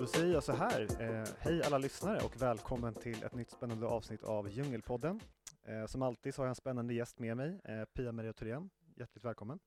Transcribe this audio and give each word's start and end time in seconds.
Då 0.00 0.06
säger 0.06 0.34
jag 0.34 0.42
så 0.42 0.52
här, 0.52 0.86
eh, 1.00 1.28
hej 1.38 1.62
alla 1.62 1.78
lyssnare 1.78 2.20
och 2.20 2.42
välkommen 2.42 2.94
till 2.94 3.22
ett 3.22 3.34
nytt 3.34 3.50
spännande 3.50 3.86
avsnitt 3.86 4.24
av 4.24 4.48
Djungelpodden. 4.48 5.20
Eh, 5.64 5.86
som 5.86 6.02
alltid 6.02 6.34
så 6.34 6.42
har 6.42 6.46
jag 6.46 6.50
en 6.50 6.54
spännande 6.54 6.94
gäst 6.94 7.18
med 7.18 7.36
mig, 7.36 7.60
eh, 7.64 7.84
Pia-Maria 7.84 8.32
Thorén. 8.32 8.70
Hjärtligt 8.96 9.24
välkommen. 9.24 9.58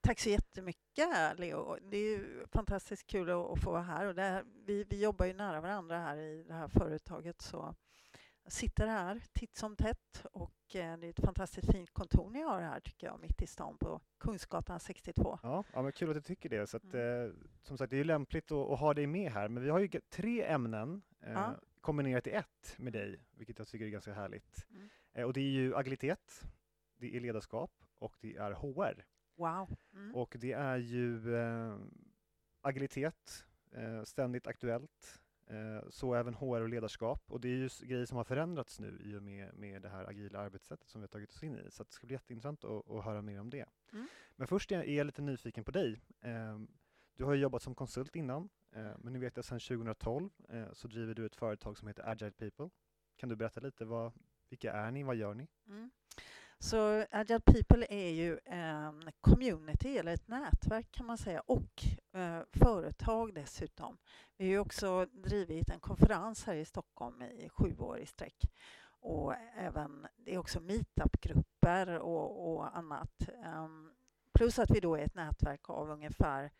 Tack 0.00 0.20
så 0.20 0.28
jättemycket, 0.28 1.38
Leo. 1.38 1.76
Det 1.90 1.96
är 1.96 2.18
ju 2.18 2.46
fantastiskt 2.52 3.06
kul 3.06 3.30
att, 3.30 3.50
att 3.50 3.62
få 3.62 3.70
vara 3.70 3.82
här. 3.82 4.06
Och 4.06 4.16
här, 4.16 4.44
vi, 4.66 4.84
vi 4.84 5.02
jobbar 5.02 5.26
ju 5.26 5.34
nära 5.34 5.60
varandra 5.60 5.98
här 5.98 6.16
i 6.16 6.44
det 6.48 6.54
här 6.54 6.68
företaget, 6.68 7.42
så 7.42 7.74
sitter 8.50 8.86
här 8.86 9.22
titt 9.32 9.56
som 9.56 9.76
tätt 9.76 10.26
och 10.32 10.76
eh, 10.76 10.98
det 10.98 11.06
är 11.06 11.10
ett 11.10 11.20
fantastiskt 11.20 11.72
fint 11.72 11.90
kontor 11.90 12.30
ni 12.30 12.42
har 12.42 12.60
här, 12.60 12.80
tycker 12.80 13.06
jag, 13.06 13.20
mitt 13.20 13.42
i 13.42 13.46
stan 13.46 13.78
på 13.78 14.00
Kungsgatan 14.18 14.80
62. 14.80 15.38
Ja, 15.42 15.64
ja 15.72 15.82
men 15.82 15.92
kul 15.92 16.10
att 16.10 16.14
du 16.14 16.20
tycker 16.20 16.48
det. 16.48 16.66
Så 16.66 16.76
att, 16.76 16.94
eh, 16.94 17.26
som 17.62 17.78
sagt, 17.78 17.90
det 17.90 17.96
är 18.00 18.04
lämpligt 18.04 18.52
att, 18.52 18.70
att, 18.70 18.80
ha 18.80 18.94
dig 18.94 19.06
med 19.06 19.32
här, 19.32 19.48
men 19.48 19.62
vi 19.62 19.70
har 19.70 19.78
ju 19.78 19.88
tre 19.88 20.44
ämnen 20.44 21.02
eh, 21.20 21.32
ja. 21.32 21.54
kombinerat 21.80 22.26
i 22.26 22.30
ett 22.30 22.74
med 22.78 22.92
dig, 22.92 23.20
vilket 23.30 23.58
jag 23.58 23.68
tycker 23.68 23.84
är 23.84 23.90
ganska 23.90 24.12
härligt. 24.12 24.66
Mm. 24.70 24.88
Eh, 25.12 25.24
och 25.24 25.32
det 25.32 25.40
är 25.40 25.50
ju 25.50 25.76
agilitet, 25.76 26.42
det 26.96 27.16
är 27.16 27.20
ledarskap 27.20 27.72
och 27.98 28.16
det 28.20 28.36
är 28.36 28.52
HR. 28.52 29.04
Wow. 29.36 29.76
Mm. 29.92 30.14
Och 30.14 30.36
det 30.40 30.52
är 30.52 30.76
ju 30.76 31.36
eh, 31.36 31.78
agilitet, 32.60 33.46
ständigt 34.04 34.46
aktuellt, 34.46 35.19
så 35.88 36.14
även 36.14 36.34
HR 36.34 36.60
och 36.60 36.68
ledarskap. 36.68 37.24
Och 37.26 37.40
det 37.40 37.48
är 37.48 37.56
ju 37.56 37.68
grejer 37.82 38.06
som 38.06 38.16
har 38.16 38.24
förändrats 38.24 38.80
nu 38.80 39.00
i 39.04 39.16
och 39.16 39.22
med, 39.22 39.54
med 39.54 39.82
det 39.82 39.88
här 39.88 40.04
agila 40.04 40.38
arbetssättet 40.38 40.88
som 40.88 41.00
vi 41.00 41.02
har 41.02 41.08
tagit 41.08 41.30
oss 41.30 41.42
in 41.42 41.56
i. 41.56 41.70
Så 41.70 41.82
det 41.82 41.92
ska 41.92 42.06
bli 42.06 42.14
jätteintressant 42.14 42.64
att, 42.64 42.90
att 42.90 43.04
höra 43.04 43.22
mer 43.22 43.40
om 43.40 43.50
det. 43.50 43.66
Mm. 43.92 44.06
Men 44.36 44.46
först 44.46 44.72
är 44.72 44.82
jag 44.82 45.06
lite 45.06 45.22
nyfiken 45.22 45.64
på 45.64 45.70
dig. 45.70 46.00
Ehm, 46.20 46.68
du 47.16 47.24
har 47.24 47.34
jobbat 47.34 47.62
som 47.62 47.74
konsult 47.74 48.16
innan, 48.16 48.48
eh, 48.72 48.92
men 48.98 49.12
nu 49.12 49.18
vet 49.18 49.36
jag 49.36 49.44
sedan 49.44 49.60
2012 49.60 50.30
eh, 50.48 50.72
så 50.72 50.88
driver 50.88 51.14
du 51.14 51.26
ett 51.26 51.36
företag 51.36 51.78
som 51.78 51.88
heter 51.88 52.08
Agile 52.08 52.30
People. 52.30 52.70
Kan 53.16 53.28
du 53.28 53.36
berätta 53.36 53.60
lite, 53.60 53.84
vad, 53.84 54.12
vilka 54.48 54.72
är 54.72 54.90
ni, 54.90 55.02
vad 55.02 55.16
gör 55.16 55.34
ni? 55.34 55.48
Mm. 55.66 55.90
Så 56.62 57.06
Agile 57.10 57.40
People 57.40 57.86
är 57.88 58.10
ju 58.10 58.38
en 58.44 59.10
community, 59.20 59.98
eller 59.98 60.14
ett 60.14 60.28
nätverk 60.28 60.92
kan 60.92 61.06
man 61.06 61.18
säga, 61.18 61.40
och 61.40 61.84
eh, 62.12 62.42
företag 62.52 63.34
dessutom. 63.34 63.98
Vi 64.36 64.44
har 64.44 64.50
ju 64.50 64.58
också 64.58 65.06
drivit 65.06 65.70
en 65.70 65.80
konferens 65.80 66.44
här 66.44 66.54
i 66.54 66.64
Stockholm 66.64 67.22
i 67.22 67.48
sju 67.48 67.76
år 67.78 67.98
i 67.98 68.06
sträck. 68.06 68.44
Och 69.00 69.34
även, 69.56 70.06
det 70.16 70.34
är 70.34 70.38
också 70.38 70.60
meetupgrupper 70.60 71.98
och, 71.98 72.52
och 72.52 72.76
annat. 72.76 73.28
Um, 73.56 73.92
plus 74.32 74.58
att 74.58 74.70
vi 74.70 74.80
då 74.80 74.96
är 74.96 75.04
ett 75.04 75.14
nätverk 75.14 75.70
av 75.70 75.90
ungefär 75.90 76.50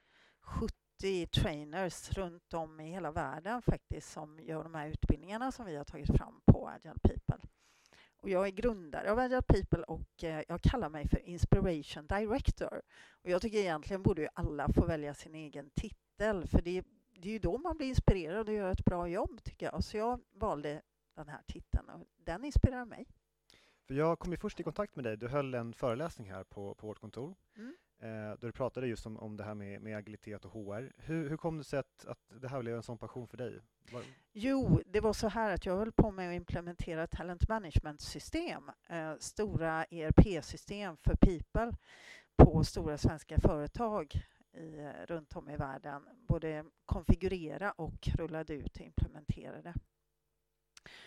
70 0.40 1.26
trainers 1.26 2.10
runt 2.12 2.54
om 2.54 2.80
i 2.80 2.90
hela 2.90 3.12
världen 3.12 3.62
faktiskt 3.62 4.12
som 4.12 4.40
gör 4.40 4.62
de 4.62 4.74
här 4.74 4.88
utbildningarna 4.88 5.52
som 5.52 5.66
vi 5.66 5.76
har 5.76 5.84
tagit 5.84 6.16
fram 6.16 6.40
på 6.44 6.68
Agile 6.68 6.98
People. 7.02 7.48
Och 8.20 8.30
jag 8.30 8.46
är 8.46 8.50
grundare 8.50 9.12
av 9.12 9.18
Agile 9.18 9.42
People 9.42 9.82
och 9.82 10.24
eh, 10.24 10.42
jag 10.48 10.62
kallar 10.62 10.88
mig 10.88 11.08
för 11.08 11.28
Inspiration 11.28 12.06
Director. 12.06 12.82
Och 13.12 13.30
jag 13.30 13.42
tycker 13.42 13.58
egentligen 13.58 14.02
borde 14.02 14.22
ju 14.22 14.28
alla 14.34 14.68
få 14.72 14.86
välja 14.86 15.14
sin 15.14 15.34
egen 15.34 15.70
titel 15.70 16.46
för 16.46 16.62
det, 16.62 16.84
det 17.10 17.28
är 17.28 17.32
ju 17.32 17.38
då 17.38 17.58
man 17.58 17.77
blir 17.77 17.88
inspirerad 17.88 18.48
och 18.48 18.54
gör 18.54 18.70
ett 18.70 18.84
bra 18.84 19.08
jobb 19.08 19.42
tycker 19.42 19.66
jag. 19.66 19.84
Så 19.84 19.96
jag 19.96 20.20
valde 20.34 20.82
den 21.16 21.28
här 21.28 21.42
titeln 21.46 21.88
och 21.88 22.06
den 22.16 22.44
inspirerar 22.44 22.84
mig. 22.84 23.06
För 23.86 23.94
jag 23.94 24.18
kom 24.18 24.32
ju 24.32 24.38
först 24.38 24.60
i 24.60 24.62
kontakt 24.62 24.96
med 24.96 25.05
dig. 25.05 25.16
Du 25.16 25.28
höll 25.28 25.55
en 25.55 25.72
föreläsning 25.72 26.30
här 26.30 26.44
på, 26.44 26.74
på 26.74 26.86
vårt 26.86 26.98
kontor. 26.98 27.34
Mm. 27.56 27.77
Eh, 28.02 28.30
då 28.40 28.46
du 28.46 28.52
pratade 28.52 28.86
just 28.86 29.06
om, 29.06 29.16
om 29.16 29.36
det 29.36 29.44
här 29.44 29.54
med, 29.54 29.82
med 29.82 29.96
agilitet 29.96 30.44
och 30.44 30.52
HR. 30.52 30.92
Hur, 30.96 31.28
hur 31.28 31.36
kom 31.36 31.58
det 31.58 31.64
sig 31.64 31.78
att, 31.78 32.06
att 32.06 32.18
det 32.40 32.48
här 32.48 32.60
blev 32.60 32.76
en 32.76 32.82
sån 32.82 32.98
passion 32.98 33.28
för 33.28 33.36
dig? 33.36 33.60
Var... 33.92 34.02
Jo, 34.32 34.80
det 34.86 35.00
var 35.00 35.12
så 35.12 35.28
här 35.28 35.55
att 35.55 35.66
jag 35.66 35.77
höll 35.77 35.92
på 35.92 36.10
med 36.10 36.28
att 36.28 36.34
implementera 36.36 37.06
talent 37.06 37.48
management-system, 37.48 38.70
eh, 38.89 39.14
stora 39.18 39.84
ERP-system 39.84 40.96
för 40.96 41.14
people 41.16 41.77
på 42.36 42.64
stora 42.64 42.98
svenska 42.98 43.39
företag 43.40 44.14
i, 44.52 44.78
eh, 44.78 45.06
runt 45.06 45.36
om 45.36 45.48
i 45.48 45.56
världen. 45.56 46.08
Både 46.28 46.64
konfigurera 46.86 47.72
och 47.72 48.08
rullade 48.08 48.55
ut 48.55 48.77
och 48.77 48.86
implementerade. 48.86 49.74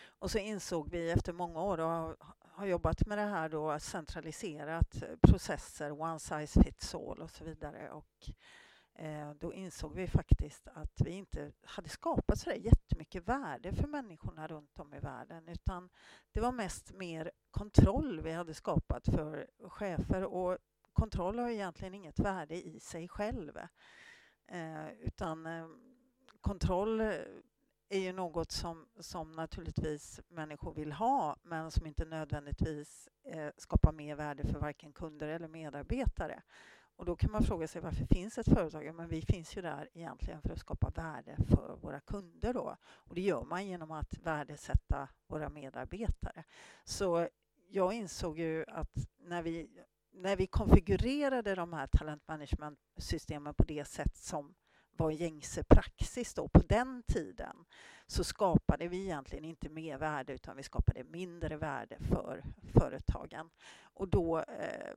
Och 0.05 0.31
så 0.31 0.37
insåg 0.37 0.89
vi 0.89 1.11
efter 1.11 1.33
många 1.33 1.63
år 1.63 1.79
av 1.79 2.15
har 2.55 2.65
jobbat 2.65 3.05
med 3.05 3.17
det 3.17 3.23
här 3.23 3.49
då 3.49 3.79
centraliserat 3.79 5.03
eh, 5.03 5.15
processer, 5.21 6.01
one 6.01 6.19
size 6.19 6.63
fits 6.63 6.95
all 6.95 7.21
och 7.21 7.29
så 7.29 7.43
vidare. 7.43 7.89
Och 7.91 8.29
eh, 8.95 9.31
då 9.39 9.53
insåg 9.53 9.95
vi 9.95 10.07
faktiskt 10.07 10.67
att 10.67 11.01
vi 11.05 11.11
inte 11.11 11.51
hade 11.63 11.89
skapat 11.89 12.39
så 12.39 12.51
jättemycket 12.51 13.27
värde 13.27 13.73
för 13.73 13.87
människorna 13.87 14.47
runt 14.47 14.79
om 14.79 14.93
i 14.93 14.99
världen 14.99 15.47
utan 15.47 15.89
det 16.31 16.39
var 16.39 16.51
mest 16.51 16.93
mer 16.93 17.31
kontroll 17.51 18.21
vi 18.21 18.31
hade 18.31 18.53
skapat 18.53 19.05
för 19.05 19.47
chefer 19.69 20.23
och 20.23 20.57
kontroll 20.93 21.39
har 21.39 21.49
egentligen 21.49 21.93
inget 21.93 22.19
värde 22.19 22.67
i 22.67 22.79
sig 22.79 23.07
själv 23.07 23.57
eh, 24.47 24.91
utan 24.99 25.45
eh, 25.45 25.67
kontroll 26.41 27.01
är 27.93 27.99
ju 27.99 28.13
något 28.13 28.51
som, 28.51 28.85
som 28.99 29.31
naturligtvis 29.31 30.21
människor 30.29 30.73
vill 30.73 30.91
ha 30.91 31.35
men 31.43 31.71
som 31.71 31.85
inte 31.87 32.05
nödvändigtvis 32.05 33.09
eh, 33.23 33.49
skapar 33.57 33.91
mer 33.91 34.15
värde 34.15 34.47
för 34.47 34.59
varken 34.59 34.93
kunder 34.93 35.27
eller 35.27 35.47
medarbetare. 35.47 36.41
Och 36.95 37.05
då 37.05 37.15
kan 37.15 37.31
man 37.31 37.43
fråga 37.43 37.67
sig 37.67 37.81
varför 37.81 38.05
finns 38.05 38.37
ett 38.37 38.53
företag? 38.53 38.85
Ja, 38.85 38.93
men 38.93 39.09
vi 39.09 39.21
finns 39.21 39.57
ju 39.57 39.61
där 39.61 39.89
egentligen 39.93 40.41
för 40.41 40.49
att 40.49 40.59
skapa 40.59 40.89
värde 40.89 41.37
för 41.49 41.77
våra 41.81 41.99
kunder. 41.99 42.53
Då. 42.53 42.77
Och 42.83 43.15
det 43.15 43.21
gör 43.21 43.43
man 43.43 43.67
genom 43.67 43.91
att 43.91 44.17
värdesätta 44.17 45.09
våra 45.27 45.49
medarbetare. 45.49 46.43
Så 46.83 47.27
jag 47.69 47.93
insåg 47.93 48.39
ju 48.39 48.65
att 48.67 49.07
när 49.17 49.41
vi, 49.41 49.69
när 50.11 50.35
vi 50.35 50.47
konfigurerade 50.47 51.55
de 51.55 51.73
här 51.73 51.87
talent 51.87 52.27
management-systemen 52.27 53.53
på 53.53 53.63
det 53.63 53.85
sätt 53.85 54.15
som 54.15 54.55
var 54.97 55.11
gängse 55.11 55.63
praxis 55.63 56.33
då 56.33 56.47
på 56.47 56.59
den 56.59 57.03
tiden 57.07 57.65
så 58.07 58.23
skapade 58.23 58.87
vi 58.87 59.03
egentligen 59.03 59.45
inte 59.45 59.69
mer 59.69 59.97
värde 59.97 60.33
utan 60.33 60.57
vi 60.57 60.63
skapade 60.63 61.03
mindre 61.03 61.57
värde 61.57 61.97
för 61.99 62.43
företagen. 62.73 63.49
Och 63.93 64.07
då 64.07 64.39
eh, 64.39 64.93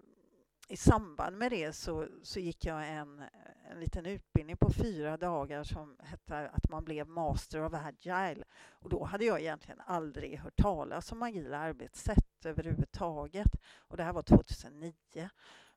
i 0.69 0.77
samband 0.77 1.39
med 1.39 1.53
det 1.53 1.73
så, 1.73 2.07
så 2.23 2.41
gick 2.41 2.65
jag 2.65 2.89
en, 2.89 3.23
en 3.71 3.81
liten 3.81 4.07
utbildning 4.07 4.57
på 4.57 4.73
fyra 4.73 5.17
dagar 5.17 5.65
som 5.65 5.97
hette 6.03 6.49
att 6.49 6.71
man 6.71 6.85
blev 6.85 7.09
Master 7.09 7.65
of 7.65 7.75
Agile. 7.75 8.45
Och 8.71 8.89
då 8.89 9.05
hade 9.05 9.25
jag 9.25 9.41
egentligen 9.41 9.81
aldrig 9.81 10.39
hört 10.39 10.57
talas 10.57 11.13
om 11.13 11.23
agila 11.23 11.59
arbetssätt 11.59 12.47
överhuvudtaget. 12.47 13.51
Och 13.79 13.97
det 13.97 14.05
här 14.05 14.13
var 14.13 14.23
2009. 14.23 14.93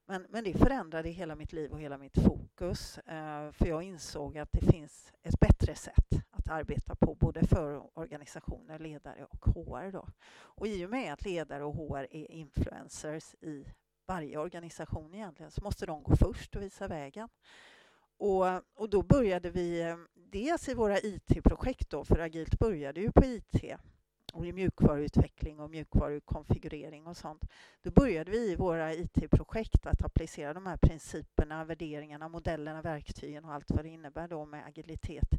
Men, 0.10 0.26
men 0.30 0.44
det 0.44 0.54
förändrade 0.54 1.10
hela 1.10 1.36
mitt 1.36 1.54
liv 1.54 1.72
och 1.72 1.80
hela 1.80 1.98
mitt 1.98 2.24
fokus. 2.24 2.98
Eh, 2.98 3.52
för 3.52 3.66
jag 3.66 3.84
insåg 3.84 4.38
att 4.38 4.52
det 4.52 4.72
finns 4.72 5.14
ett 5.24 5.40
bättre 5.40 5.76
sätt 5.76 6.08
att 6.30 6.50
arbeta 6.50 6.96
på, 6.96 7.16
både 7.16 7.48
för 7.48 7.98
organisationer, 8.00 8.80
ledare 8.80 9.26
och 9.26 9.46
HR. 9.46 9.92
Då. 9.92 10.08
Och 10.32 10.68
i 10.68 10.86
och 10.86 10.90
med 10.90 11.14
att 11.14 11.26
ledare 11.26 11.64
och 11.64 11.76
HR 11.76 12.08
är 12.12 12.32
influencers 12.32 13.36
i 13.42 13.66
varje 14.08 14.38
organisation 14.38 15.14
egentligen, 15.14 15.52
så 15.52 15.64
måste 15.64 15.86
de 15.86 16.04
gå 16.04 16.16
först 16.16 16.56
och 16.56 16.62
visa 16.62 16.88
vägen. 16.88 17.30
Och, 18.18 18.46
och 18.74 18.90
då 18.90 19.02
började 19.02 19.50
vi 19.50 19.82
eh, 19.82 19.98
dels 20.14 20.70
i 20.70 20.74
våra 20.74 21.00
IT-projekt, 21.00 21.90
då, 21.90 22.04
för 22.04 22.20
Agilt 22.20 22.60
började 22.60 23.02
ju 23.02 23.12
på 23.12 23.26
IT, 23.26 23.64
och 24.34 24.46
i 24.46 24.52
mjukvaruutveckling 24.52 25.60
och 25.60 25.70
mjukvarukonfigurering 25.70 27.08
och 27.08 27.18
sånt. 27.18 27.42
Då 27.82 27.92
började 27.92 28.32
vi 28.32 28.52
i 28.52 28.56
våra 28.56 28.94
IT-projekt 28.94 29.86
att 29.86 30.02
applicera 30.02 30.54
de 30.54 30.66
här 30.66 30.78
principerna, 30.78 31.66
värderingarna, 31.66 32.30
modellerna, 32.30 32.82
verktygen 32.82 33.46
och 33.46 33.54
allt 33.54 33.72
vad 33.72 33.86
det 33.86 33.90
innebär 33.90 34.28
då 34.28 34.46
med 34.46 34.66
agilitet. 34.66 35.30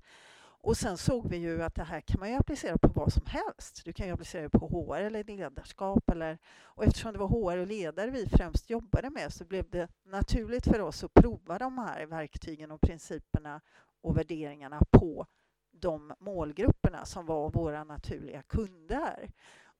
Och 0.62 0.76
sen 0.76 0.98
såg 0.98 1.28
vi 1.28 1.36
ju 1.36 1.62
att 1.62 1.74
det 1.74 1.84
här 1.84 2.00
kan 2.00 2.20
man 2.20 2.28
ju 2.28 2.34
applicera 2.34 2.78
på 2.78 2.88
vad 2.88 3.12
som 3.12 3.26
helst. 3.26 3.82
Du 3.84 3.92
kan 3.92 4.06
ju 4.06 4.12
applicera 4.12 4.42
det 4.42 4.50
på 4.50 4.68
HR 4.68 5.00
eller 5.00 5.24
ledarskap. 5.24 6.10
Eller, 6.10 6.38
och 6.62 6.84
eftersom 6.84 7.12
det 7.12 7.18
var 7.18 7.28
HR 7.28 7.58
och 7.58 7.66
ledare 7.66 8.10
vi 8.10 8.26
främst 8.26 8.70
jobbade 8.70 9.10
med 9.10 9.32
så 9.32 9.44
blev 9.44 9.70
det 9.70 9.88
naturligt 10.04 10.64
för 10.64 10.80
oss 10.80 11.04
att 11.04 11.14
prova 11.14 11.58
de 11.58 11.78
här 11.78 12.06
verktygen 12.06 12.70
och 12.70 12.80
principerna 12.80 13.60
och 14.02 14.18
värderingarna 14.18 14.82
på 14.90 15.26
de 15.80 16.12
målgrupperna 16.20 17.04
som 17.04 17.26
var 17.26 17.50
våra 17.50 17.84
naturliga 17.84 18.42
kunder. 18.42 19.32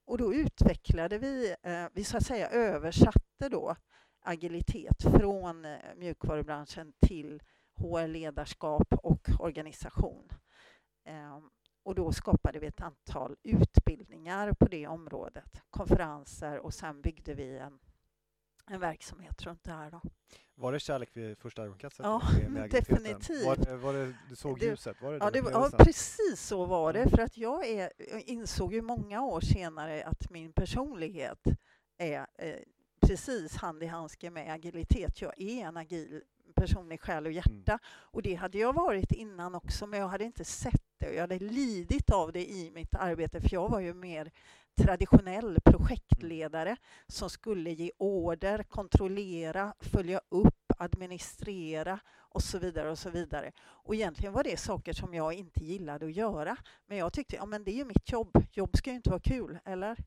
Och 0.05 0.17
då 0.17 0.33
utvecklade 0.33 1.17
vi, 1.17 1.55
eh, 1.63 1.85
vi 1.93 2.03
så 2.03 2.17
att 2.17 2.25
säga 2.25 2.49
översatte 2.49 3.49
då 3.49 3.75
agilitet 4.21 5.01
från 5.01 5.65
eh, 5.65 5.77
mjukvarubranschen 5.95 6.93
till 7.07 7.41
HR-ledarskap 7.75 8.93
och 9.03 9.29
organisation. 9.39 10.29
Eh, 11.05 11.39
och 11.83 11.95
då 11.95 12.11
skapade 12.11 12.59
vi 12.59 12.67
ett 12.67 12.81
antal 12.81 13.35
utbildningar 13.43 14.53
på 14.53 14.65
det 14.65 14.87
området, 14.87 15.61
konferenser 15.69 16.59
och 16.59 16.73
sen 16.73 17.01
byggde 17.01 17.33
vi 17.33 17.57
en, 17.57 17.79
en 18.71 18.79
verksamhet 18.79 19.41
runt 19.45 19.63
det 19.63 19.71
här. 19.71 19.91
Då. 19.91 20.01
Var 20.55 20.71
det 20.71 20.79
kärlek 20.79 21.09
vid 21.13 21.37
första 21.37 21.63
ögonkastet? 21.63 22.03
Ja, 22.03 22.21
definitivt. 22.71 23.45
Var 23.45 23.55
det, 23.55 23.77
var 23.77 23.93
det, 23.93 24.13
du 24.29 24.35
såg 24.35 24.63
ljuset? 24.63 25.01
Var 25.01 25.11
det 25.11 25.17
Ja, 25.17 25.31
det, 25.31 25.41
var- 25.41 25.51
ja, 25.51 25.69
precis 25.77 26.41
så 26.41 26.65
var 26.65 26.93
det. 26.93 27.09
För 27.09 27.17
att 27.21 27.37
jag, 27.37 27.67
är, 27.67 27.91
jag 28.11 28.21
insåg 28.21 28.73
ju 28.73 28.81
många 28.81 29.21
år 29.21 29.41
senare 29.41 30.03
att 30.03 30.29
min 30.29 30.53
personlighet 30.53 31.43
är 31.97 32.27
eh, 32.37 32.55
precis 32.99 33.55
hand 33.55 33.83
i 33.83 33.85
handske 33.85 34.29
med 34.29 34.53
agilitet. 34.53 35.21
Jag 35.21 35.41
är 35.41 35.65
en 35.67 35.77
agil 35.77 36.21
person 36.55 36.91
i 36.91 36.97
själ 36.97 37.25
och 37.25 37.31
hjärta. 37.31 37.79
Och 37.85 38.21
det 38.21 38.35
hade 38.35 38.57
jag 38.57 38.73
varit 38.73 39.11
innan 39.11 39.55
också, 39.55 39.87
men 39.87 39.99
jag 39.99 40.07
hade 40.07 40.23
inte 40.23 40.45
sett 40.45 40.83
det. 40.97 41.13
Jag 41.13 41.21
hade 41.21 41.39
lidit 41.39 42.09
av 42.09 42.31
det 42.31 42.51
i 42.51 42.71
mitt 42.71 42.95
arbete, 42.95 43.41
för 43.41 43.53
jag 43.53 43.69
var 43.69 43.79
ju 43.79 43.93
mer 43.93 44.31
traditionell 44.75 45.57
projektledare 45.65 46.75
som 47.07 47.29
skulle 47.29 47.71
ge 47.71 47.91
order, 47.97 48.63
kontrollera, 48.63 49.73
följa 49.79 50.21
upp, 50.29 50.71
administrera 50.77 51.99
och 52.17 52.43
så 52.43 52.59
vidare 52.59 52.91
och 52.91 52.99
så 52.99 53.09
vidare. 53.09 53.51
Och 53.59 53.95
egentligen 53.95 54.33
var 54.33 54.43
det 54.43 54.59
saker 54.59 54.93
som 54.93 55.13
jag 55.13 55.33
inte 55.33 55.63
gillade 55.63 56.05
att 56.05 56.15
göra. 56.15 56.57
Men 56.85 56.97
jag 56.97 57.13
tyckte, 57.13 57.35
ja 57.35 57.45
men 57.45 57.63
det 57.63 57.71
är 57.71 57.75
ju 57.75 57.85
mitt 57.85 58.11
jobb. 58.11 58.45
Jobb 58.51 58.77
ska 58.77 58.89
ju 58.89 58.95
inte 58.95 59.09
vara 59.09 59.21
kul, 59.21 59.59
eller? 59.65 59.97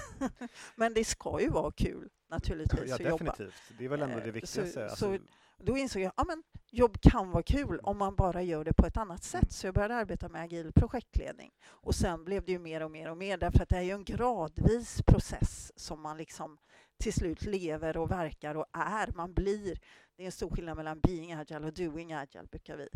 men 0.74 0.94
det 0.94 1.04
ska 1.04 1.40
ju 1.40 1.48
vara 1.48 1.72
kul 1.72 2.10
naturligtvis 2.30 2.88
Ja, 2.88 2.94
att 2.94 3.02
definitivt. 3.02 3.62
Det 3.78 3.84
är 3.84 3.88
väl 3.88 4.02
ändå 4.02 4.18
Eh, 4.18 4.24
det 4.24 4.26
så- 4.26 4.32
viktigaste. 4.32 4.84
alltså, 4.84 4.96
så- 5.16 5.18
Då 5.62 5.76
insåg 5.78 6.02
jag, 6.02 6.12
ja 6.16 6.24
men 6.24 6.42
jobb 6.70 7.00
kan 7.00 7.30
vara 7.30 7.42
kul 7.42 7.78
om 7.82 7.98
man 7.98 8.14
bara 8.16 8.42
gör 8.42 8.64
det 8.64 8.72
på 8.72 8.86
ett 8.86 8.96
annat 8.96 9.24
sätt. 9.24 9.52
Så 9.52 9.66
jag 9.66 9.74
började 9.74 9.94
arbeta 9.96 10.28
med 10.28 10.42
agil 10.42 10.72
projektledning. 10.72 11.50
Och 11.64 11.94
sen 11.94 12.24
blev 12.24 12.44
det 12.44 12.52
ju 12.52 12.58
mer 12.58 12.80
och 12.82 12.90
mer 12.90 13.10
och 13.10 13.16
mer 13.16 13.38
därför 13.38 13.62
att 13.62 13.68
det 13.68 13.76
är 13.76 13.82
ju 13.82 13.90
en 13.90 14.04
gradvis 14.04 15.02
process 15.02 15.72
som 15.76 16.00
man 16.00 16.16
liksom 16.16 16.58
till 17.02 17.12
slut 17.12 17.42
lever 17.42 17.96
och 17.96 18.10
verkar 18.10 18.54
och 18.54 18.66
är. 18.72 19.12
Man 19.16 19.32
blir. 19.34 19.78
Det 20.16 20.22
är 20.22 20.26
en 20.26 20.32
stor 20.32 20.50
skillnad 20.50 20.76
mellan 20.76 21.00
being 21.00 21.32
agile 21.32 21.66
och 21.66 21.72
doing 21.72 22.12
agile 22.12 22.46
brukar 22.50 22.76
vi 22.76 22.88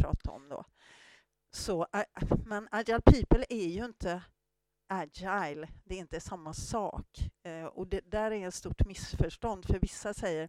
prata 0.00 0.30
om 0.30 0.48
då. 0.48 0.64
Så, 1.50 1.86
men 2.46 2.68
agile 2.70 3.00
people 3.00 3.44
är 3.48 3.68
ju 3.68 3.84
inte 3.84 4.22
agile, 4.88 5.68
det 5.84 5.94
är 5.94 5.98
inte 5.98 6.20
samma 6.20 6.54
sak. 6.54 7.30
Eh, 7.42 7.64
och 7.64 7.86
det 7.86 8.10
där 8.10 8.30
är 8.30 8.48
ett 8.48 8.54
stort 8.54 8.86
missförstånd, 8.86 9.64
för 9.64 9.78
vissa 9.78 10.14
säger 10.14 10.48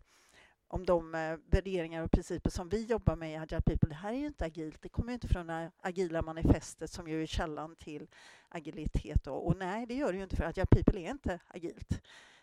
om 0.68 0.86
de 0.86 1.16
eh, 1.16 1.38
värderingar 1.46 2.04
och 2.04 2.12
principer 2.12 2.50
som 2.50 2.70
vi 2.70 2.86
jobbar 2.86 3.16
med 3.16 3.32
i 3.32 3.36
Agile 3.36 3.62
People, 3.62 3.90
det 3.90 3.96
här 3.96 4.14
är 4.14 4.18
ju 4.18 4.26
inte 4.26 4.46
agilt, 4.46 4.82
det 4.82 4.90
kommer 4.90 5.10
ju 5.10 5.14
inte 5.14 5.28
från 5.28 5.48
det 5.48 5.72
agila 5.82 6.22
manifestet 6.22 6.90
som 6.90 7.08
ju 7.08 7.24
är 7.24 7.28
källan 7.28 7.76
till 7.76 8.08
agilitet. 8.50 9.28
Och, 9.28 9.48
och 9.48 9.58
nej, 9.58 9.86
det 9.86 9.94
gör 9.94 10.12
det 10.12 10.18
ju 10.18 10.24
inte, 10.24 10.36
för 10.36 10.44
Agile 10.44 10.66
People 10.66 11.02
är 11.02 11.12
inte 11.12 11.40
agilt. 11.48 12.02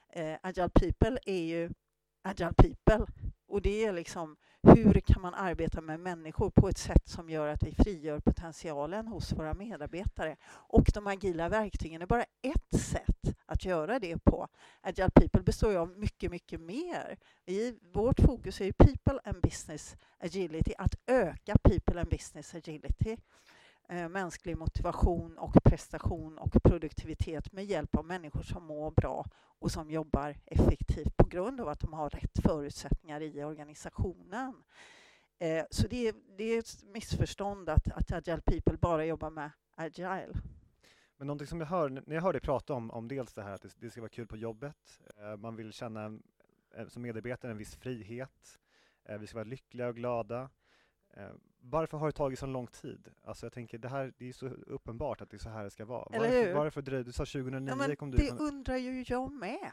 Eh, 0.09 0.37
Agile 0.43 0.69
People 0.69 1.19
är 1.27 1.43
ju 1.43 1.71
Agile 2.23 2.53
People. 2.53 3.07
Och 3.47 3.63
det 3.63 3.85
är 3.85 3.93
liksom, 3.93 4.37
hur 4.63 5.01
kan 5.01 5.23
man 5.23 5.35
arbeta 5.35 5.81
med 5.81 6.01
människor 6.01 6.51
på 6.51 6.69
ett 6.69 6.79
sätt 6.79 7.09
som 7.09 7.31
gör 7.31 7.49
att 7.49 7.63
vi 7.63 7.75
frigör 7.75 8.21
potentialen 8.21 9.07
hos 9.07 9.33
våra 9.33 9.55
medarbetare? 9.55 10.37
Och 10.47 10.91
de 10.95 11.07
agila 11.07 11.49
verktygen 11.49 12.03
är 12.03 12.07
bara 12.07 12.25
ett 12.43 12.81
sätt 12.81 13.37
att 13.47 13.65
göra 13.65 13.99
det 13.99 14.25
på. 14.25 14.49
Agile 14.81 15.11
People 15.11 15.43
består 15.43 15.73
ju 15.73 15.79
av 15.79 15.99
mycket, 15.99 16.31
mycket 16.31 16.61
mer. 16.61 17.19
Vi, 17.45 17.79
vårt 17.93 18.21
fokus 18.21 18.61
är 18.61 18.65
ju 18.65 18.73
People 18.73 19.21
and 19.25 19.41
Business 19.43 19.97
Agility, 20.19 20.73
att 20.79 20.95
öka 21.07 21.57
People 21.63 22.01
and 22.01 22.09
Business 22.09 22.55
Agility. 22.55 23.17
Eh, 23.89 24.09
mänsklig 24.09 24.57
motivation 24.57 25.39
och 25.39 25.65
prestation 25.65 26.39
och 26.39 26.63
produktivitet 26.63 27.53
med 27.53 27.65
hjälp 27.65 27.97
av 27.97 28.05
människor 28.05 28.43
som 28.43 28.65
mår 28.65 28.91
bra 28.91 29.25
och 29.59 29.71
som 29.71 29.91
jobbar 29.91 30.37
effektivt 30.47 31.17
på 31.17 31.27
grund 31.27 31.61
av 31.61 31.69
att 31.69 31.81
de 31.81 31.93
har 31.93 32.11
rätt 32.11 32.39
förutsättningar 32.43 33.21
i 33.21 33.45
organisationen. 33.45 34.63
Eh, 35.39 35.65
så 35.71 35.89
det 35.89 36.09
är, 36.09 36.15
det 36.37 36.45
är 36.45 36.59
ett 36.59 36.85
missförstånd 36.85 37.69
att, 37.69 37.93
att 37.93 38.13
Agile 38.13 38.41
People 38.41 38.77
bara 38.77 39.05
jobbar 39.05 39.31
med 39.31 39.51
Agile. 39.75 40.33
Men 41.17 41.27
någonting 41.27 41.47
som 41.47 41.61
jag 41.61 41.67
hör, 41.67 41.89
när 41.89 42.15
jag 42.15 42.23
hör 42.23 42.33
dig 42.33 42.43
prata 42.43 42.75
om, 42.75 42.91
om 42.91 43.09
dels 43.09 43.33
det 43.33 43.43
här 43.43 43.55
att 43.55 43.67
det, 43.79 43.91
ska 43.91 44.01
vara 44.01 44.09
kul 44.09 44.27
på 44.27 44.37
jobbet, 44.37 45.01
eh, 45.17 45.37
man 45.37 45.57
vill 45.57 45.73
känna 45.73 46.19
eh, 46.77 46.89
som 46.89 47.03
medarbetare 47.03 47.51
en 47.51 47.59
viss 47.59 47.77
frihet, 47.77 48.61
eh, 49.05 49.19
vi 49.19 49.27
ska 49.27 49.37
vara 49.37 49.49
lyckliga 49.49 49.89
och 49.89 49.97
glada. 49.97 50.51
Eh, 51.17 51.29
varför 51.61 51.99
har 51.99 52.07
det 52.07 52.13
tagit 52.13 52.39
så 52.39 52.47
lång 52.47 52.67
tid? 52.67 53.09
Alltså 53.25 53.47
jag 53.47 53.53
tänker, 53.53 53.79
det 53.79 53.89
här 53.89 54.13
det 54.19 54.29
är 54.29 54.33
så 54.33 54.47
uppenbart 54.47 55.21
att 55.21 55.31
det 55.31 55.37
är 55.37 55.39
så 55.39 55.49
här 55.49 55.65
det 55.65 55.71
ska 55.71 55.85
vara. 55.85 56.09
Eller 56.13 56.29
varför, 56.29 56.47
hur? 56.47 56.55
varför 56.55 56.83
dröjde 56.83 57.05
Du 57.05 57.13
sa 57.13 57.25
2009 57.25 57.69
Ja, 57.69 57.77
men 57.77 57.97
kom 57.97 58.11
du 58.11 58.17
det 58.17 58.27
från... 58.27 58.39
undrar 58.41 58.77
ju 58.77 59.05
jag 59.09 59.33
med. 59.33 59.73